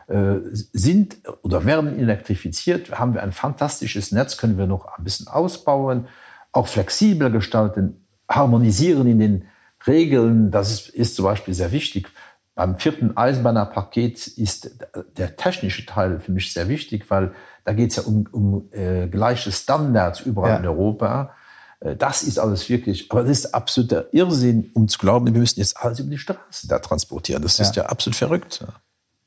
[0.08, 2.92] sind oder werden elektrifiziert.
[3.00, 6.08] Haben wir ein fantastisches Netz, können wir noch ein bisschen ausbauen,
[6.52, 9.46] auch flexibler gestalten, harmonisieren in den
[9.88, 10.52] Regeln.
[10.52, 12.08] Das ist, ist zum Beispiel sehr wichtig.
[12.56, 14.72] Beim vierten Eisenbahnerpaket ist
[15.18, 17.34] der technische Teil für mich sehr wichtig, weil
[17.66, 20.58] da geht es ja um, um äh, gleiche Standards überall ja.
[20.58, 21.36] in Europa.
[21.82, 25.60] Äh, das ist alles wirklich, aber das ist absoluter Irrsinn, um zu glauben, wir müssen
[25.60, 27.42] jetzt alles über die Straße da transportieren.
[27.42, 27.66] Das ja.
[27.66, 28.66] ist ja absolut verrückt.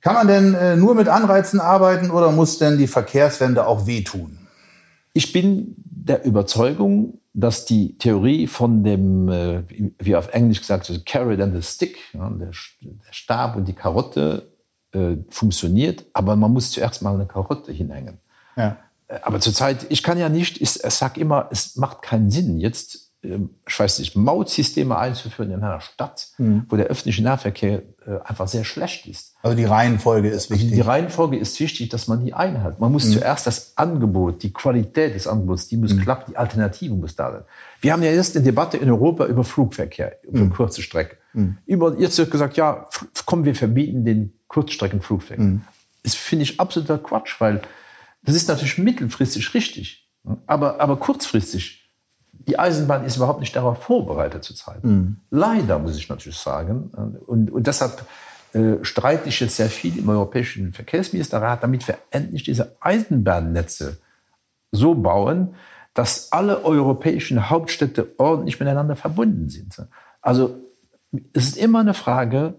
[0.01, 4.39] Kann man denn äh, nur mit Anreizen arbeiten oder muss denn die Verkehrswende auch wehtun?
[5.13, 9.63] Ich bin der Überzeugung, dass die Theorie von dem, äh,
[9.99, 13.75] wie auf Englisch gesagt wird, Carrot and the Stick, ja, der, der, Stab und die
[13.75, 14.53] Karotte
[14.93, 18.19] äh, funktioniert, aber man muss zuerst mal eine Karotte hinhängen.
[18.57, 18.77] Ja.
[19.09, 22.59] Äh, aber zurzeit, ich kann ja nicht, ich, ich sage immer, es macht keinen Sinn,
[22.59, 26.67] jetzt ich weiß nicht, Mautsysteme einzuführen in einer Stadt, mhm.
[26.69, 29.35] wo der öffentliche Nahverkehr äh, einfach sehr schlecht ist.
[29.43, 30.71] Also die Reihenfolge ist wichtig.
[30.71, 32.79] die Reihenfolge ist wichtig, dass man die einhält.
[32.79, 33.15] Man muss mhm.
[33.15, 36.03] zuerst das Angebot, die Qualität des Angebots, die muss mhm.
[36.03, 37.43] klappen, die Alternative muss da sein.
[37.81, 40.51] Wir haben ja jetzt eine Debatte in Europa über Flugverkehr, über mhm.
[40.51, 41.17] kurze Strecke.
[41.33, 41.59] Mhm.
[41.67, 42.87] Über, jetzt wird gesagt, ja,
[43.27, 45.45] komm, wir verbieten den Kurzstreckenflugverkehr.
[45.45, 45.63] Mhm.
[46.05, 47.63] Das finde ich absoluter Quatsch, weil
[48.23, 50.09] das ist natürlich mittelfristig richtig.
[50.47, 51.78] Aber, aber kurzfristig
[52.47, 54.85] die Eisenbahn ist überhaupt nicht darauf vorbereitet zurzeit.
[54.85, 55.19] Mhm.
[55.31, 56.91] Leider, muss ich natürlich sagen.
[57.27, 58.05] Und, und deshalb
[58.53, 63.99] äh, streite ich jetzt sehr viel im Europäischen Verkehrsministerrat, damit wir endlich diese Eisenbahnnetze
[64.73, 65.55] so bauen,
[65.95, 69.83] dass alle europäischen Hauptstädte ordentlich miteinander verbunden sind.
[70.23, 70.57] Also
[71.33, 72.55] es ist immer eine Frage,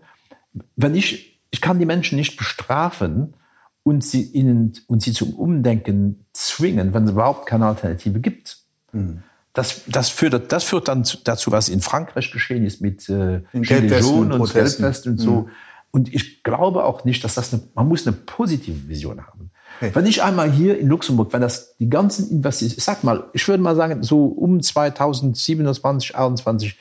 [0.76, 3.36] wenn ich, ich kann die Menschen nicht bestrafen
[3.84, 8.58] und sie, ihnen, und sie zum Umdenken zwingen, wenn es überhaupt keine Alternative gibt.
[8.92, 9.24] Mhm.
[9.54, 14.06] Das, das, führt, das führt dann dazu, was in Frankreich geschehen ist mit äh, Gilets
[14.08, 15.32] und, und Gelbwesten und so.
[15.32, 15.50] Mhm.
[15.92, 19.50] Und ich glaube auch nicht, dass das eine, man muss eine positive Vision haben.
[19.82, 19.92] Okay.
[19.94, 23.48] Wenn ich einmal hier in Luxemburg, wenn das die ganzen Investitionen, ich sag mal, ich
[23.48, 26.78] würde mal sagen, so um 2027, 2028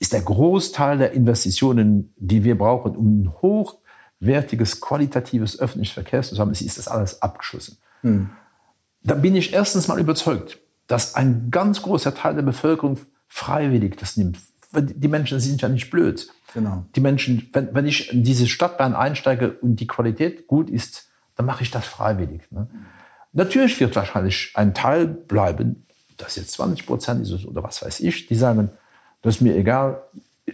[0.00, 6.78] ist der Großteil der Investitionen, die wir brauchen, um ein hochwertiges, qualitatives öffentliches Verkehrssystem, ist
[6.78, 7.78] das alles abgeschlossen.
[8.02, 8.30] Hm.
[9.02, 10.58] Da bin ich erstens mal überzeugt,
[10.88, 14.38] dass ein ganz großer Teil der Bevölkerung freiwillig das nimmt.
[14.72, 16.28] Die Menschen sind ja nicht blöd.
[16.52, 16.84] Genau.
[16.96, 21.46] Die Menschen, wenn, wenn ich in diese Stadtbahn einsteige und die Qualität gut ist, dann
[21.46, 22.50] mache ich das freiwillig.
[22.50, 22.66] Ne?
[23.32, 25.86] Natürlich wird wahrscheinlich ein Teil bleiben,
[26.16, 28.70] das jetzt 20 Prozent ist oder was weiß ich, die sagen,
[29.22, 30.02] das ist mir egal,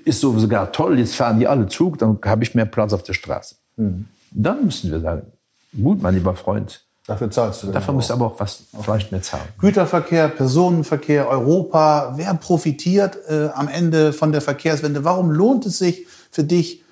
[0.05, 3.03] ist so sogar toll, jetzt fahren die alle Zug, dann habe ich mehr Platz auf
[3.03, 3.57] der Straße.
[3.77, 4.07] Mhm.
[4.31, 5.33] Dann müssen wir sagen,
[5.81, 7.71] gut, mein lieber Freund, Dafür zahlst du.
[7.71, 9.47] Dafür musst du aber auch was vielleicht mehr zahlen.
[9.59, 12.15] Güterverkehr, Personenverkehr, Europa.
[12.17, 15.05] Wer profitiert äh, am Ende von der Verkehrswende?
[15.05, 16.83] Warum lohnt es sich für dich,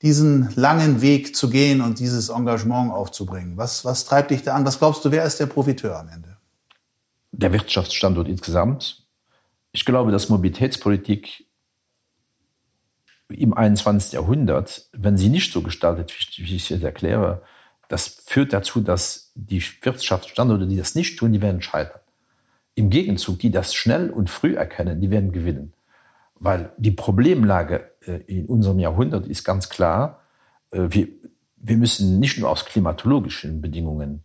[0.00, 3.56] diesen langen Weg zu gehen und dieses Engagement aufzubringen?
[3.56, 4.64] Was, was treibt dich da an?
[4.64, 6.36] Was glaubst du, wer ist der Profiteur am Ende?
[7.32, 9.08] Der Wirtschaftsstandort insgesamt.
[9.72, 11.46] Ich glaube, dass Mobilitätspolitik
[13.28, 14.12] im 21.
[14.12, 17.42] Jahrhundert, wenn sie nicht so gestaltet, wie ich es jetzt erkläre,
[17.88, 22.00] das führt dazu, dass die Wirtschaftsstandorte, die das nicht tun, die werden scheitern.
[22.74, 25.72] Im Gegenzug, die das schnell und früh erkennen, die werden gewinnen.
[26.34, 30.20] Weil die Problemlage äh, in unserem Jahrhundert ist ganz klar,
[30.70, 31.08] äh, wir,
[31.56, 34.22] wir müssen nicht nur aus klimatologischen Bedingungen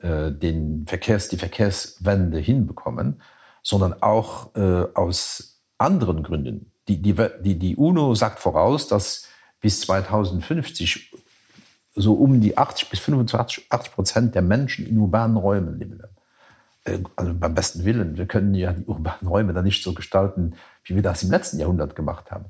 [0.00, 3.22] äh, den Verkehrs, die Verkehrswende hinbekommen,
[3.62, 4.54] sondern auch
[4.94, 6.70] aus anderen Gründen.
[6.86, 9.26] Die, die, die, die UNO sagt voraus, dass
[9.60, 11.10] bis 2050
[11.96, 16.00] so um die 80 bis 25 80 Prozent der Menschen in urbanen Räumen leben.
[16.84, 20.54] Äh, also beim besten Willen, wir können ja die urbanen Räume dann nicht so gestalten,
[20.84, 22.46] wie wir das im letzten Jahrhundert gemacht haben.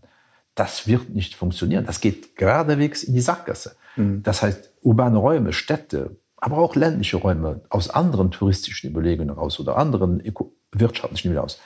[0.55, 1.87] Das wird nicht funktionieren.
[1.87, 3.77] Das geht geradewegs in die Sackgasse.
[3.97, 4.23] Mhm.
[4.23, 9.77] Das heißt, urbane Räume, Städte, aber auch ländliche Räume aus anderen touristischen Überlegungen heraus oder
[9.77, 10.23] anderen
[10.73, 11.61] wirtschaftlichen hinaus,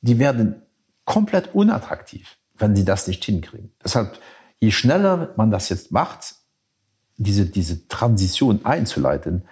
[0.00, 0.62] die werden
[1.04, 3.72] komplett unattraktiv, wenn sie das nicht hinkriegen.
[3.82, 4.18] Deshalb,
[4.60, 6.34] je schneller man das jetzt macht,
[7.16, 9.42] diese, diese Transition einzuleiten,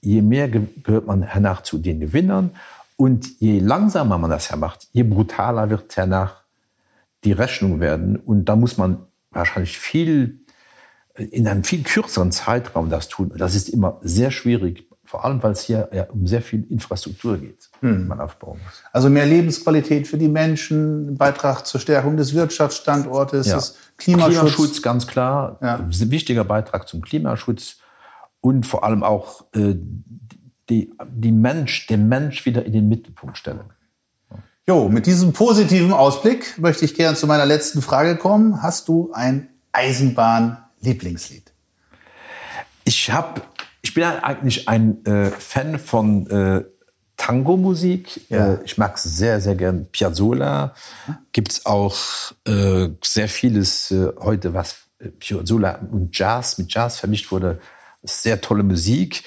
[0.00, 2.50] je mehr gehört man hernach zu den Gewinnern
[2.96, 6.44] und je langsamer man das hermacht, je brutaler wird hernach
[7.24, 8.16] die Rechnung werden.
[8.16, 10.40] Und da muss man wahrscheinlich viel
[11.14, 13.32] in einem viel kürzeren Zeitraum das tun.
[13.36, 17.38] Das ist immer sehr schwierig, vor allem weil es hier ja um sehr viel Infrastruktur
[17.38, 18.02] geht, hm.
[18.02, 18.82] die man aufbauen muss.
[18.92, 23.60] Also mehr Lebensqualität für die Menschen, Beitrag zur Stärkung des Wirtschaftsstandortes, ja.
[23.96, 24.34] Klimaschutz.
[24.34, 25.76] Klimaschutz, ganz klar, ja.
[25.76, 27.76] ein wichtiger Beitrag zum Klimaschutz
[28.40, 29.74] und vor allem auch äh,
[30.68, 33.60] die, die Mensch, den Mensch wieder in den Mittelpunkt stellen.
[34.68, 38.62] Jo, mit diesem positiven Ausblick möchte ich gerne zu meiner letzten Frage kommen.
[38.62, 41.52] Hast du ein Eisenbahn-Lieblingslied?
[42.82, 43.42] Ich habe
[43.96, 46.64] bin eigentlich ein äh, Fan von äh,
[47.16, 48.20] Tango-Musik.
[48.28, 48.52] Ja.
[48.52, 50.74] Äh, ich mag sehr, sehr gern Piazzolla.
[51.32, 51.96] Gibt es auch
[52.46, 57.58] äh, sehr vieles äh, heute, was äh, Piazzolla und Jazz mit Jazz vermischt wurde.
[58.02, 59.24] Sehr tolle Musik.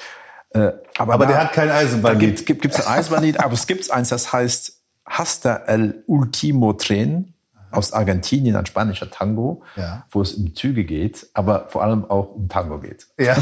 [0.52, 2.40] Aber, aber da, der hat kein Eisenbahnlied.
[2.40, 7.34] Es gibt, gibt, ein Eisenbahnlied, aber es gibt eins, das heißt Hasta el Ultimo Tren
[7.72, 10.06] aus Argentinien, ein spanischer Tango, ja.
[10.12, 13.08] wo es um Züge geht, aber vor allem auch um Tango geht.
[13.20, 13.36] Ja.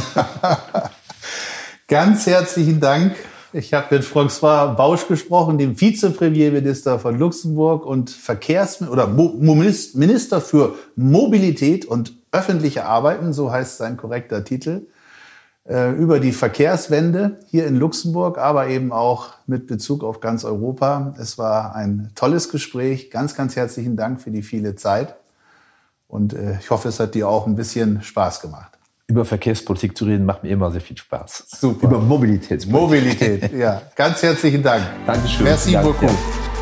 [1.88, 3.16] Ganz herzlichen Dank.
[3.54, 10.76] Ich habe mit François Bausch gesprochen, dem Vizepremierminister von Luxemburg und Verkehrs- oder Minister für
[10.96, 14.88] Mobilität und öffentliche Arbeiten, so heißt sein korrekter Titel,
[15.68, 21.14] über die Verkehrswende hier in Luxemburg, aber eben auch mit Bezug auf ganz Europa.
[21.20, 23.12] Es war ein tolles Gespräch.
[23.12, 25.16] Ganz, ganz herzlichen Dank für die viele Zeit.
[26.08, 30.06] Und äh, ich hoffe, es hat dir auch ein bisschen Spaß gemacht über Verkehrspolitik zu
[30.06, 31.46] reden, macht mir immer sehr viel Spaß.
[31.48, 31.88] Super.
[31.88, 32.68] Über Mobilität.
[32.68, 33.82] Mobilität, ja.
[33.96, 34.84] Ganz herzlichen Dank.
[35.06, 35.46] Dankeschön.
[35.46, 36.10] Merci Dank, beaucoup.
[36.10, 36.57] Ja.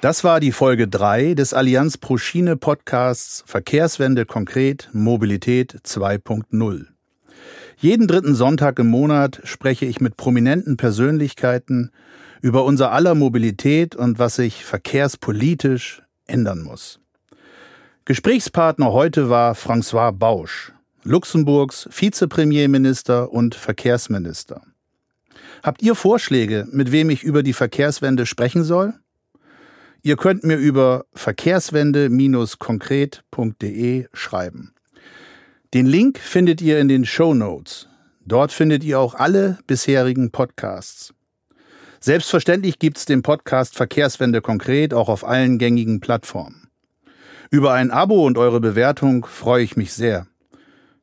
[0.00, 6.86] Das war die Folge 3 des Allianz Pro Schiene Podcasts Verkehrswende konkret Mobilität 2.0.
[7.76, 11.90] Jeden dritten Sonntag im Monat spreche ich mit prominenten Persönlichkeiten
[12.40, 16.98] über unser aller Mobilität und was sich verkehrspolitisch ändern muss.
[18.06, 20.72] Gesprächspartner heute war François Bausch,
[21.02, 24.62] Luxemburgs Vizepremierminister und Verkehrsminister.
[25.62, 28.94] Habt ihr Vorschläge, mit wem ich über die Verkehrswende sprechen soll?
[30.02, 34.72] Ihr könnt mir über verkehrswende-konkret.de schreiben.
[35.74, 37.86] Den Link findet ihr in den Show Notes.
[38.24, 41.12] Dort findet ihr auch alle bisherigen Podcasts.
[42.00, 46.68] Selbstverständlich gibt's den Podcast Verkehrswende konkret auch auf allen gängigen Plattformen.
[47.50, 50.26] Über ein Abo und eure Bewertung freue ich mich sehr.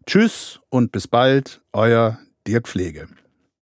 [0.07, 2.17] Tschüss und bis bald, euer
[2.47, 3.07] Dirk Pflege.